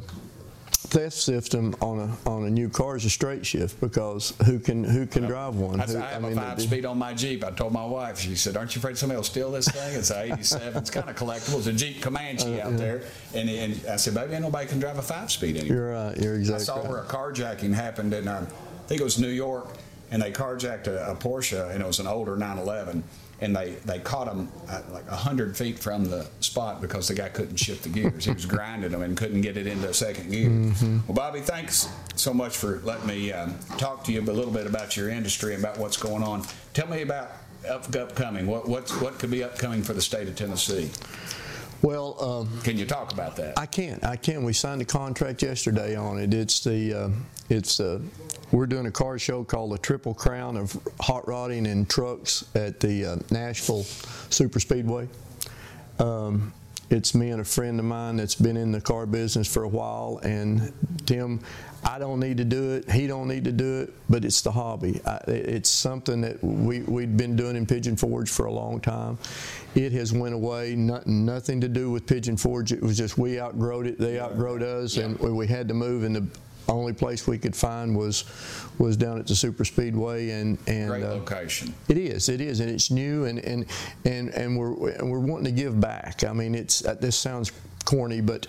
theft 0.86 1.16
system 1.16 1.74
on 1.80 1.98
a 1.98 2.28
on 2.28 2.44
a 2.44 2.50
new 2.50 2.68
car 2.68 2.96
is 2.96 3.04
a 3.04 3.10
straight 3.10 3.44
shift 3.44 3.80
because 3.80 4.34
who 4.44 4.58
can 4.58 4.84
who 4.84 5.06
can 5.06 5.24
drive 5.24 5.56
one? 5.56 5.80
I, 5.80 5.84
Who- 5.84 5.92
said, 5.92 6.02
I 6.02 6.10
have 6.12 6.22
mean, 6.22 6.32
a 6.32 6.36
five 6.36 6.62
speed 6.62 6.84
on 6.86 6.98
my 6.98 7.12
Jeep. 7.14 7.44
I 7.44 7.50
told 7.50 7.72
my 7.72 7.84
wife, 7.84 8.18
she 8.18 8.36
said, 8.36 8.56
Aren't 8.56 8.74
you 8.74 8.80
afraid 8.80 8.96
somebody 8.96 9.16
will 9.16 9.24
steal 9.24 9.50
this 9.50 9.68
thing? 9.68 9.94
It's 9.96 10.10
an 10.10 10.32
87. 10.32 10.76
It's 10.76 10.90
kind 10.90 11.08
of 11.08 11.16
collectible. 11.16 11.58
It's 11.58 11.66
a 11.66 11.72
Jeep 11.72 12.00
Comanche 12.02 12.60
out 12.60 12.76
there. 12.76 13.02
And, 13.34 13.48
and 13.48 13.86
I 13.88 13.96
said, 13.96 14.14
Baby, 14.14 14.34
ain't 14.34 14.42
nobody 14.42 14.66
can 14.68 14.78
drive 14.78 14.98
a 14.98 15.02
five 15.02 15.30
speed 15.30 15.56
anymore. 15.56 15.76
You're 15.76 15.90
right. 15.92 16.16
You're 16.16 16.34
exactly. 16.36 16.62
I 16.62 16.64
saw 16.64 16.76
right. 16.76 16.88
where 16.88 16.98
a 17.00 17.06
carjacking 17.06 17.74
happened 17.74 18.14
in, 18.14 18.28
um, 18.28 18.46
I 18.46 18.88
think 18.88 19.00
it 19.00 19.04
was 19.04 19.18
New 19.18 19.28
York, 19.28 19.68
and 20.10 20.22
they 20.22 20.30
carjacked 20.30 20.86
a, 20.86 21.10
a 21.10 21.16
Porsche, 21.16 21.70
and 21.70 21.82
it 21.82 21.86
was 21.86 21.98
an 22.00 22.06
older 22.06 22.36
911. 22.36 23.02
And 23.40 23.54
they, 23.54 23.72
they 23.84 23.98
caught 23.98 24.28
him 24.28 24.48
at 24.70 24.90
like 24.92 25.08
100 25.10 25.56
feet 25.56 25.78
from 25.78 26.04
the 26.06 26.26
spot 26.40 26.80
because 26.80 27.08
the 27.08 27.14
guy 27.14 27.28
couldn't 27.28 27.56
shift 27.56 27.82
the 27.82 27.88
gears. 27.88 28.24
He 28.24 28.32
was 28.32 28.46
grinding 28.56 28.90
them 28.90 29.02
and 29.02 29.16
couldn't 29.16 29.42
get 29.42 29.56
it 29.56 29.66
into 29.66 29.88
a 29.88 29.94
second 29.94 30.30
gear. 30.30 30.50
Well, 31.06 31.14
Bobby, 31.14 31.40
thanks 31.40 31.88
so 32.14 32.32
much 32.32 32.56
for 32.56 32.80
letting 32.80 33.06
me 33.06 33.32
um, 33.32 33.58
talk 33.76 34.04
to 34.04 34.12
you 34.12 34.20
a 34.20 34.22
little 34.22 34.52
bit 34.52 34.66
about 34.66 34.96
your 34.96 35.10
industry 35.10 35.54
and 35.54 35.62
about 35.62 35.78
what's 35.78 35.96
going 35.96 36.22
on. 36.22 36.44
Tell 36.72 36.88
me 36.88 37.02
about 37.02 37.30
up, 37.68 37.94
upcoming. 37.94 38.46
What, 38.46 38.68
what's, 38.68 38.98
what 39.00 39.18
could 39.18 39.30
be 39.30 39.44
upcoming 39.44 39.82
for 39.82 39.92
the 39.92 40.02
state 40.02 40.28
of 40.28 40.36
Tennessee? 40.36 40.90
Well, 41.82 42.22
um, 42.22 42.60
Can 42.62 42.78
you 42.78 42.86
talk 42.86 43.12
about 43.12 43.36
that? 43.36 43.58
I 43.58 43.66
can't. 43.66 44.04
I 44.04 44.16
can. 44.16 44.44
We 44.44 44.52
signed 44.52 44.82
a 44.82 44.84
contract 44.84 45.42
yesterday 45.42 45.94
on 45.94 46.18
it. 46.18 46.32
It's 46.32 46.64
the 46.64 46.94
uh, 46.94 47.10
it's 47.48 47.80
uh, 47.80 48.00
we're 48.50 48.66
doing 48.66 48.86
a 48.86 48.90
car 48.90 49.18
show 49.18 49.44
called 49.44 49.72
the 49.72 49.78
Triple 49.78 50.14
Crown 50.14 50.56
of 50.56 50.76
Hot 51.00 51.26
Rodding 51.28 51.66
and 51.66 51.88
Trucks 51.88 52.44
at 52.54 52.80
the 52.80 53.04
uh, 53.04 53.16
Nashville 53.30 53.84
Super 54.30 54.60
Speedway. 54.60 55.08
Um, 55.98 56.52
it's 56.90 57.14
me 57.14 57.30
and 57.30 57.40
a 57.40 57.44
friend 57.44 57.78
of 57.78 57.84
mine 57.84 58.16
that's 58.16 58.34
been 58.34 58.56
in 58.56 58.72
the 58.72 58.80
car 58.80 59.06
business 59.06 59.52
for 59.52 59.64
a 59.64 59.68
while, 59.68 60.20
and 60.22 60.72
Tim, 61.06 61.40
I 61.84 61.98
don't 61.98 62.20
need 62.20 62.36
to 62.38 62.44
do 62.44 62.72
it. 62.74 62.90
He 62.90 63.06
don't 63.06 63.28
need 63.28 63.44
to 63.44 63.52
do 63.52 63.82
it, 63.82 63.94
but 64.08 64.24
it's 64.24 64.40
the 64.40 64.50
hobby. 64.50 65.00
I, 65.06 65.20
it's 65.26 65.70
something 65.70 66.20
that 66.22 66.42
we 66.42 66.80
we'd 66.80 67.16
been 67.16 67.36
doing 67.36 67.56
in 67.56 67.66
Pigeon 67.66 67.96
Forge 67.96 68.30
for 68.30 68.46
a 68.46 68.52
long 68.52 68.80
time. 68.80 69.18
It 69.74 69.92
has 69.92 70.12
went 70.12 70.34
away. 70.34 70.74
Nothing, 70.74 71.24
nothing 71.24 71.60
to 71.60 71.68
do 71.68 71.90
with 71.90 72.06
Pigeon 72.06 72.36
Forge. 72.36 72.72
It 72.72 72.82
was 72.82 72.96
just 72.96 73.18
we 73.18 73.38
outgrowed 73.38 73.86
it. 73.86 73.98
They 73.98 74.18
outgrowed 74.18 74.62
us, 74.62 74.96
and 74.96 75.18
we 75.18 75.32
we 75.32 75.46
had 75.46 75.68
to 75.68 75.74
move. 75.74 76.02
And 76.02 76.16
the 76.16 76.26
only 76.72 76.92
place 76.92 77.26
we 77.26 77.38
could 77.38 77.54
find 77.56 77.96
was 77.96 78.24
was 78.78 78.96
down 78.96 79.18
at 79.18 79.26
the 79.26 79.34
Super 79.34 79.64
Speedway, 79.64 80.30
and 80.30 80.58
and 80.66 80.88
Great 80.88 81.04
uh, 81.04 81.14
location. 81.14 81.74
it 81.88 81.98
is, 81.98 82.28
it 82.28 82.40
is, 82.40 82.60
and 82.60 82.70
it's 82.70 82.90
new, 82.90 83.24
and 83.24 83.38
and 83.40 83.66
and 84.04 84.30
and 84.30 84.56
we're 84.56 84.90
and 84.90 85.10
we're 85.10 85.20
wanting 85.20 85.44
to 85.44 85.52
give 85.52 85.80
back. 85.80 86.24
I 86.24 86.32
mean, 86.32 86.54
it's 86.54 86.84
uh, 86.84 86.94
this 86.94 87.16
sounds 87.16 87.52
corny, 87.84 88.20
but 88.20 88.46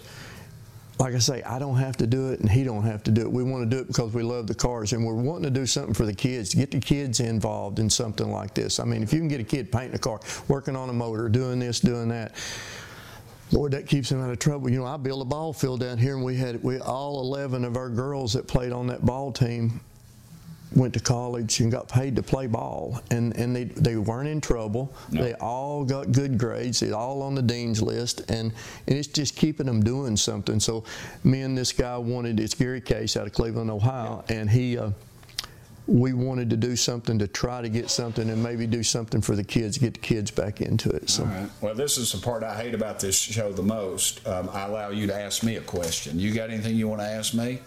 like 1.00 1.14
I 1.14 1.20
say, 1.20 1.44
I 1.44 1.60
don't 1.60 1.78
have 1.78 1.96
to 1.98 2.08
do 2.08 2.32
it, 2.32 2.40
and 2.40 2.50
he 2.50 2.64
don't 2.64 2.84
have 2.84 3.04
to 3.04 3.12
do 3.12 3.22
it. 3.22 3.32
We 3.32 3.44
want 3.44 3.70
to 3.70 3.76
do 3.76 3.82
it 3.82 3.88
because 3.88 4.14
we 4.14 4.24
love 4.24 4.48
the 4.48 4.56
cars, 4.56 4.94
and 4.94 5.06
we're 5.06 5.14
wanting 5.14 5.44
to 5.44 5.60
do 5.60 5.66
something 5.66 5.94
for 5.94 6.06
the 6.06 6.14
kids, 6.14 6.50
to 6.50 6.58
get 6.58 6.72
the 6.72 6.80
kids 6.80 7.20
involved 7.20 7.80
in 7.80 7.90
something 7.90 8.32
like 8.32 8.54
this. 8.54 8.80
I 8.80 8.86
mean, 8.86 9.04
if 9.04 9.14
you 9.14 9.20
can 9.20 9.28
get 9.28 9.40
a 9.40 9.44
kid 9.44 9.72
painting 9.72 9.96
a 9.96 10.00
car, 10.00 10.20
working 10.48 10.76
on 10.76 10.90
a 10.90 10.94
motor, 10.94 11.30
doing 11.30 11.60
this, 11.60 11.80
doing 11.80 12.10
that. 12.10 12.34
Lord, 13.52 13.72
that 13.72 13.88
keeps 13.88 14.12
him 14.12 14.22
out 14.22 14.30
of 14.30 14.40
trouble. 14.40 14.70
You 14.70 14.80
know, 14.80 14.86
I 14.86 14.98
built 14.98 15.22
a 15.22 15.26
ball 15.26 15.54
field 15.54 15.80
down 15.80 15.98
here, 15.98 16.16
and 16.16 16.24
we 16.24 16.36
had 16.36 16.62
we 16.64 16.80
all 16.80 17.22
11 17.22 17.64
of 17.64 17.78
our 17.78 17.90
girls 17.90 18.34
that 18.34 18.48
played 18.48 18.72
on 18.72 18.88
that 18.88 19.06
ball 19.06 19.32
team 19.32 19.80
went 20.76 20.94
to 20.94 21.00
college 21.00 21.60
and 21.62 21.72
got 21.72 21.88
paid 21.88 22.16
to 22.16 22.24
play 22.24 22.48
ball, 22.48 23.02
and 23.12 23.36
and 23.38 23.56
they 23.56 23.66
they 23.66 23.96
weren't 23.96 24.28
in 24.28 24.42
trouble. 24.42 24.94
No. 25.12 25.24
They 25.24 25.34
all 25.36 25.86
got 25.86 26.12
good 26.12 26.38
grades. 26.38 26.80
They 26.80 26.92
all 26.92 27.22
on 27.22 27.36
the 27.36 27.42
dean's 27.42 27.82
list, 27.82 28.30
and 28.30 28.52
and 28.88 28.98
it's 28.98 29.08
just 29.08 29.36
keeping 29.36 29.66
them 29.66 29.82
doing 29.82 30.18
something. 30.18 30.60
So, 30.60 30.84
me 31.24 31.42
and 31.42 31.58
this 31.58 31.72
guy 31.72 31.98
wanted. 31.98 32.40
It's 32.40 32.54
Gary 32.54 32.82
Case 32.82 33.16
out 33.16 33.28
of 33.28 33.34
Cleveland, 33.34 33.72
Ohio, 33.72 34.24
and 34.30 34.50
he. 34.50 34.78
Uh, 34.78 34.92
we 35.88 36.12
wanted 36.14 36.50
to 36.50 36.58
do 36.58 36.76
something 36.76 37.18
to 37.18 37.28
try 37.28 37.62
to 37.62 37.70
get 37.70 37.90
something 37.90 38.30
and 38.30 38.44
maybe 38.44 38.68
do 38.68 38.84
something 38.84 39.22
for 39.22 39.36
the 39.36 39.44
kids, 39.44 39.78
get 39.78 39.94
the 39.94 40.00
kids 40.00 40.30
back 40.32 40.60
into 40.62 40.90
it. 40.90 41.10
So. 41.10 41.24
All 41.24 41.30
right. 41.30 41.50
Well, 41.62 41.76
this 41.76 41.98
is 41.98 42.12
the 42.12 42.18
part 42.20 42.44
I 42.44 42.56
hate 42.62 42.74
about 42.74 43.00
this 43.00 43.18
show 43.18 43.54
the 43.54 43.64
most. 43.64 44.26
Um, 44.28 44.50
I 44.52 44.64
allow 44.66 44.90
you 44.90 45.08
to 45.08 45.16
ask 45.16 45.44
me 45.44 45.56
a 45.56 45.62
question. 45.62 46.20
You 46.20 46.34
got 46.34 46.50
anything 46.50 46.76
you 46.76 46.88
want 46.90 47.02
to 47.02 47.08
ask 47.08 47.34
me? 47.34 47.60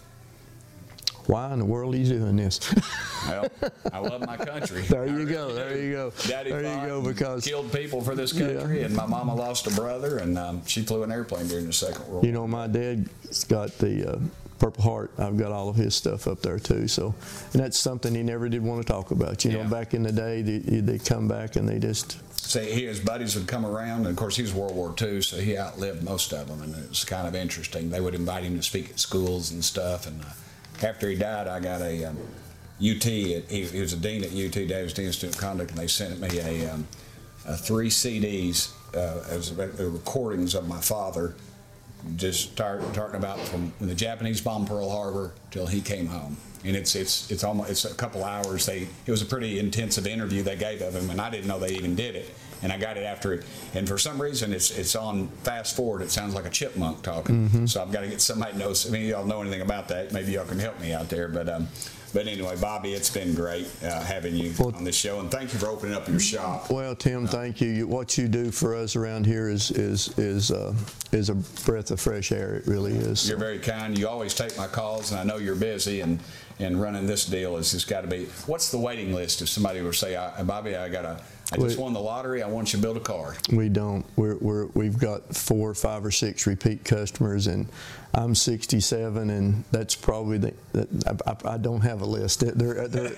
Why 1.27 1.53
in 1.53 1.59
the 1.59 1.65
world 1.65 1.93
are 1.93 1.97
you 1.97 2.05
doing 2.05 2.35
this? 2.35 2.59
Well, 3.27 3.47
I 3.93 3.99
love 3.99 4.25
my 4.25 4.35
country. 4.35 4.81
There 4.89 5.05
you 5.05 5.27
go, 5.27 5.53
there 5.53 5.77
you 5.77 5.91
go, 5.91 6.11
Daddy 6.27 6.49
there 6.49 6.63
you 6.63 6.87
go, 6.87 7.03
because- 7.03 7.45
killed 7.45 7.71
people 7.71 8.01
for 8.01 8.15
this 8.15 8.33
country, 8.33 8.81
and 8.81 8.95
my 8.95 9.05
mama 9.05 9.35
lost 9.35 9.67
a 9.67 9.69
brother, 9.75 10.17
and 10.17 10.39
um, 10.39 10.65
she 10.65 10.81
flew 10.81 11.03
an 11.03 11.11
airplane 11.11 11.47
during 11.47 11.67
the 11.67 11.73
Second 11.73 12.01
World. 12.07 12.13
War. 12.13 12.25
You 12.25 12.31
know, 12.31 12.47
my 12.47 12.65
dad's 12.65 13.43
got 13.43 13.77
the 13.77 14.13
uh, 14.13 14.19
Purple 14.61 14.83
Heart. 14.83 15.11
I've 15.17 15.37
got 15.37 15.51
all 15.51 15.69
of 15.69 15.75
his 15.75 15.95
stuff 15.95 16.27
up 16.27 16.43
there 16.43 16.59
too. 16.59 16.87
So, 16.87 17.15
and 17.53 17.63
that's 17.63 17.79
something 17.79 18.13
he 18.13 18.21
never 18.21 18.47
did 18.47 18.61
want 18.61 18.85
to 18.85 18.87
talk 18.93 19.09
about. 19.09 19.43
You 19.43 19.49
Yeah. 19.51 19.63
know, 19.63 19.69
back 19.69 19.95
in 19.95 20.03
the 20.03 20.11
day, 20.11 20.43
they, 20.43 20.59
they 20.59 20.99
come 20.99 21.27
back 21.27 21.55
and 21.55 21.67
they 21.67 21.79
just 21.79 22.19
See, 22.39 22.71
he, 22.71 22.85
his 22.85 22.99
buddies 22.99 23.35
would 23.35 23.47
come 23.47 23.65
around, 23.65 23.99
and 24.01 24.07
of 24.09 24.15
course, 24.17 24.35
he 24.35 24.41
was 24.43 24.53
World 24.53 24.75
War 24.75 24.93
II, 25.01 25.21
so 25.21 25.37
he 25.37 25.57
outlived 25.57 26.03
most 26.03 26.31
of 26.33 26.47
them, 26.47 26.61
and 26.61 26.75
it 26.75 26.89
was 26.89 27.03
kind 27.05 27.27
of 27.27 27.33
interesting. 27.33 27.89
They 27.89 28.01
would 28.01 28.13
invite 28.13 28.43
him 28.43 28.55
to 28.57 28.61
speak 28.63 28.89
at 28.89 28.99
schools 28.99 29.51
and 29.51 29.63
stuff, 29.63 30.05
and 30.05 30.21
uh, 30.21 30.85
after 30.85 31.09
he 31.09 31.15
died, 31.15 31.47
I 31.47 31.59
got 31.59 31.81
a 31.81 32.05
um, 32.05 32.17
UT. 32.79 33.03
He, 33.03 33.39
he 33.49 33.79
was 33.79 33.93
a 33.93 33.97
dean 33.97 34.23
at 34.23 34.31
UT, 34.31 34.51
Davis 34.51 34.93
Dean 34.93 35.05
Institute 35.05 35.29
of 35.29 35.35
Student 35.35 35.37
Conduct, 35.37 35.69
and 35.71 35.79
they 35.79 35.87
sent 35.87 36.19
me 36.19 36.39
a, 36.39 36.71
um, 36.73 36.87
a 37.45 37.55
three 37.55 37.89
CDs 37.89 38.71
uh, 38.95 39.23
as 39.29 39.53
recordings 39.53 40.53
of 40.53 40.67
my 40.67 40.81
father, 40.81 41.35
just 42.15 42.51
start, 42.51 42.81
talking 42.93 43.15
about 43.15 43.39
from 43.39 43.71
when 43.79 43.89
the 43.89 43.95
Japanese 43.95 44.41
bombed 44.41 44.67
Pearl 44.67 44.89
Harbor 44.89 45.33
till 45.51 45.67
he 45.67 45.81
came 45.81 46.07
home. 46.07 46.37
And 46.63 46.75
it's 46.75 46.95
it's 46.95 47.31
it's 47.31 47.43
almost 47.43 47.71
it's 47.71 47.85
a 47.85 47.93
couple 47.95 48.23
hours. 48.23 48.67
They 48.67 48.87
it 49.05 49.11
was 49.11 49.23
a 49.23 49.25
pretty 49.25 49.59
intensive 49.59 50.05
interview 50.05 50.43
they 50.43 50.55
gave 50.55 50.81
of 50.81 50.93
him, 50.93 51.09
and 51.09 51.19
I 51.19 51.29
didn't 51.31 51.47
know 51.47 51.59
they 51.59 51.73
even 51.73 51.95
did 51.95 52.15
it. 52.15 52.29
And 52.63 52.71
I 52.71 52.77
got 52.77 52.95
it 52.97 53.03
after 53.03 53.33
it. 53.33 53.43
And 53.73 53.87
for 53.87 53.97
some 53.97 54.21
reason, 54.21 54.53
it's 54.53 54.71
it's 54.77 54.95
on 54.95 55.29
fast 55.43 55.75
forward. 55.75 56.01
It 56.01 56.11
sounds 56.11 56.35
like 56.35 56.45
a 56.45 56.49
chipmunk 56.49 57.01
talking. 57.01 57.65
So 57.67 57.81
I've 57.81 57.91
got 57.91 58.01
to 58.01 58.07
get 58.07 58.21
somebody 58.21 58.57
knows. 58.57 58.87
I 58.87 58.91
mean, 58.91 59.07
y'all 59.07 59.25
know 59.25 59.41
anything 59.41 59.61
about 59.61 59.87
that? 59.87 60.11
Maybe 60.13 60.33
y'all 60.33 60.45
can 60.45 60.59
help 60.59 60.79
me 60.79 60.93
out 60.93 61.09
there. 61.09 61.27
But 61.27 61.49
um, 61.49 61.67
but 62.13 62.27
anyway, 62.27 62.55
Bobby, 62.59 62.93
it's 62.93 63.09
been 63.09 63.33
great 63.33 63.67
uh, 63.83 64.01
having 64.01 64.35
you 64.35 64.53
Well- 64.59 64.75
on 64.75 64.83
the 64.83 64.91
show, 64.91 65.21
and 65.21 65.31
thank 65.31 65.53
you 65.53 65.59
for 65.59 65.67
opening 65.67 65.95
up 65.95 66.07
your 66.09 66.19
shop. 66.19 66.69
Well, 66.69 66.93
Tim, 66.95 67.25
thank 67.25 67.61
you. 67.61 67.69
You- 67.69 67.87
What 67.87 68.17
you 68.17 68.27
do 68.27 68.51
for 68.51 68.75
us 68.75 68.95
around 68.95 69.25
here 69.25 69.49
is 69.49 69.71
is 69.71 70.15
is 70.19 70.51
uh, 70.51 70.75
is 71.11 71.29
a 71.29 71.35
breath 71.65 71.89
of 71.89 71.99
fresh 71.99 72.31
air. 72.31 72.55
It 72.55 72.67
really 72.67 72.93
is. 72.93 73.27
You're 73.27 73.39
very 73.39 73.59
kind. 73.59 73.97
You 73.97 74.07
always 74.07 74.33
take 74.35 74.55
my 74.57 74.67
calls, 74.67 75.11
and 75.11 75.19
I 75.19 75.23
know 75.23 75.37
you're 75.37 75.55
busy. 75.55 76.01
And, 76.01 76.19
and 76.59 76.79
running 76.79 77.07
this 77.07 77.25
deal 77.25 77.57
is 77.57 77.71
just 77.71 77.87
got 77.87 78.01
to 78.01 78.07
be. 78.07 78.25
What's 78.45 78.69
the 78.69 78.77
waiting 78.77 79.13
list 79.15 79.41
if 79.41 79.49
somebody 79.49 79.81
were 79.81 79.93
to 79.93 79.97
say, 79.97 80.15
I, 80.15 80.43
"Bobby, 80.43 80.75
I 80.75 80.89
got 80.89 81.05
a, 81.05 81.19
I 81.51 81.57
just 81.57 81.77
won 81.77 81.93
the 81.93 81.99
lottery. 81.99 82.41
I 82.41 82.47
want 82.47 82.73
you 82.73 82.79
to 82.79 82.83
build 82.83 82.97
a 82.97 83.01
car." 83.01 83.35
We 83.51 83.69
don't. 83.69 84.05
We're, 84.15 84.37
we're 84.37 84.65
we've 84.67 84.97
got 84.97 85.35
four, 85.35 85.73
five, 85.73 86.05
or 86.05 86.11
six 86.11 86.47
repeat 86.47 86.85
customers, 86.85 87.47
and 87.47 87.67
I'm 88.13 88.35
67, 88.35 89.29
and 89.29 89.63
that's 89.71 89.95
probably 89.95 90.37
the. 90.37 90.53
That, 90.73 91.21
I, 91.25 91.53
I, 91.53 91.57
don't 91.57 91.81
have 91.81 92.01
a 92.01 92.05
list. 92.05 92.41
They're, 92.41 92.87
they're, 92.87 93.09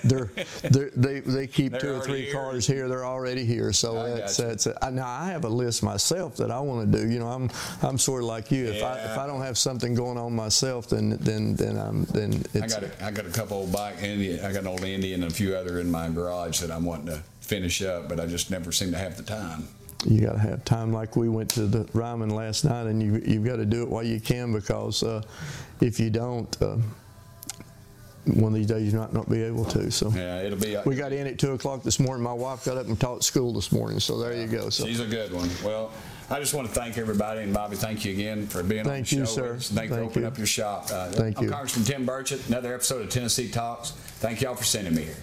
they're, 0.62 0.90
they 0.94 1.20
they 1.20 1.46
keep 1.46 1.78
two 1.78 1.96
or 1.96 2.00
three 2.00 2.22
here. 2.22 2.32
cars 2.32 2.66
here. 2.66 2.88
They're 2.88 3.04
already 3.04 3.44
here. 3.44 3.72
So 3.72 3.98
I 3.98 4.10
that's 4.10 4.36
that's. 4.36 4.68
I, 4.82 4.90
now 4.90 5.08
I 5.08 5.26
have 5.26 5.44
a 5.44 5.48
list 5.48 5.82
myself 5.82 6.36
that 6.36 6.50
I 6.50 6.60
want 6.60 6.92
to 6.92 6.98
do. 6.98 7.10
You 7.10 7.18
know, 7.18 7.28
I'm 7.28 7.50
I'm 7.82 7.98
sort 7.98 8.22
of 8.22 8.28
like 8.28 8.52
you. 8.52 8.66
If 8.66 8.82
I 8.84 8.98
if 8.98 9.18
I 9.18 9.26
don't 9.26 9.42
have 9.42 9.58
something 9.58 9.94
going 9.94 10.18
on 10.18 10.34
myself, 10.34 10.88
then 10.88 11.16
then 11.20 11.56
then 11.56 11.76
I'm 11.76 12.04
then 12.06 12.44
I 12.54 12.66
got 12.66 12.82
a, 12.84 13.04
I 13.04 13.10
got 13.10 13.26
a 13.26 13.30
couple 13.30 13.58
old 13.58 13.72
bike 13.72 14.02
Indian. 14.02 14.44
I 14.44 14.52
got 14.52 14.62
an 14.62 14.68
old 14.68 14.84
Indian 14.84 15.22
and 15.22 15.32
a 15.32 15.34
few 15.34 15.56
other 15.56 15.80
in 15.80 15.90
my 15.90 16.08
garage 16.08 16.60
that 16.60 16.70
I'm 16.70 16.84
wanting 16.84 17.06
to 17.06 17.22
finish 17.44 17.82
up, 17.82 18.08
but 18.08 18.18
I 18.20 18.26
just 18.26 18.50
never 18.50 18.72
seem 18.72 18.90
to 18.92 18.98
have 18.98 19.16
the 19.16 19.22
time. 19.22 19.68
you 20.06 20.20
got 20.20 20.32
to 20.32 20.38
have 20.38 20.64
time. 20.64 20.92
Like 20.92 21.16
we 21.16 21.28
went 21.28 21.50
to 21.50 21.66
the 21.66 21.88
Ryman 21.92 22.30
last 22.30 22.64
night, 22.64 22.86
and 22.86 23.02
you 23.02 23.22
you've 23.26 23.44
got 23.44 23.56
to 23.56 23.66
do 23.66 23.82
it 23.82 23.88
while 23.88 24.02
you 24.02 24.20
can 24.20 24.52
because 24.52 25.02
uh, 25.02 25.22
if 25.80 25.98
you 26.00 26.10
don't, 26.10 26.56
uh, 26.62 26.76
one 28.26 28.52
of 28.52 28.54
these 28.54 28.66
days 28.66 28.90
you 28.92 28.98
might 28.98 29.12
not 29.12 29.28
be 29.28 29.42
able 29.42 29.64
to. 29.66 29.90
So 29.90 30.10
Yeah, 30.10 30.40
it'll 30.42 30.58
be. 30.58 30.76
we 30.86 30.96
got 30.96 31.12
in 31.12 31.26
at 31.26 31.38
two 31.38 31.52
o'clock 31.52 31.82
this 31.82 32.00
morning. 32.00 32.22
My 32.24 32.32
wife 32.32 32.64
got 32.64 32.78
up 32.78 32.86
and 32.86 32.98
taught 32.98 33.22
school 33.22 33.52
this 33.52 33.70
morning. 33.70 34.00
So 34.00 34.18
there 34.18 34.34
you 34.34 34.46
go. 34.46 34.70
So 34.70 34.86
She's 34.86 35.00
a 35.00 35.06
good 35.06 35.32
one. 35.32 35.50
Well, 35.62 35.90
I 36.30 36.40
just 36.40 36.54
want 36.54 36.66
to 36.66 36.72
thank 36.74 36.96
everybody, 36.96 37.42
and 37.42 37.52
Bobby, 37.52 37.76
thank 37.76 38.02
you 38.06 38.12
again 38.14 38.46
for 38.46 38.62
being 38.62 38.80
on 38.80 38.86
Thank 38.86 39.08
the 39.08 39.16
show. 39.16 39.20
you, 39.20 39.26
sir. 39.26 39.42
with 39.52 39.56
us. 39.60 39.68
Thank, 39.70 39.90
you 39.90 39.94
for 39.96 40.00
Thank 40.00 40.10
opening 40.10 40.26
up 40.26 40.38
your 40.38 40.46
shop. 40.46 40.86
Uh, 40.90 41.08
Thank 41.10 41.36
I'm 41.38 41.44
you. 41.44 41.50
Congressman 41.50 41.84
Tim 41.84 42.06
Burchett. 42.06 42.48
Another 42.48 42.72
episode 42.74 43.02
of 43.02 43.10
Tennessee 43.10 43.50
Talks. 43.50 43.90
Thank 43.90 44.40
y'all 44.40 44.54
for 44.54 44.64
sending 44.64 44.94
me 44.94 45.02
here. 45.02 45.16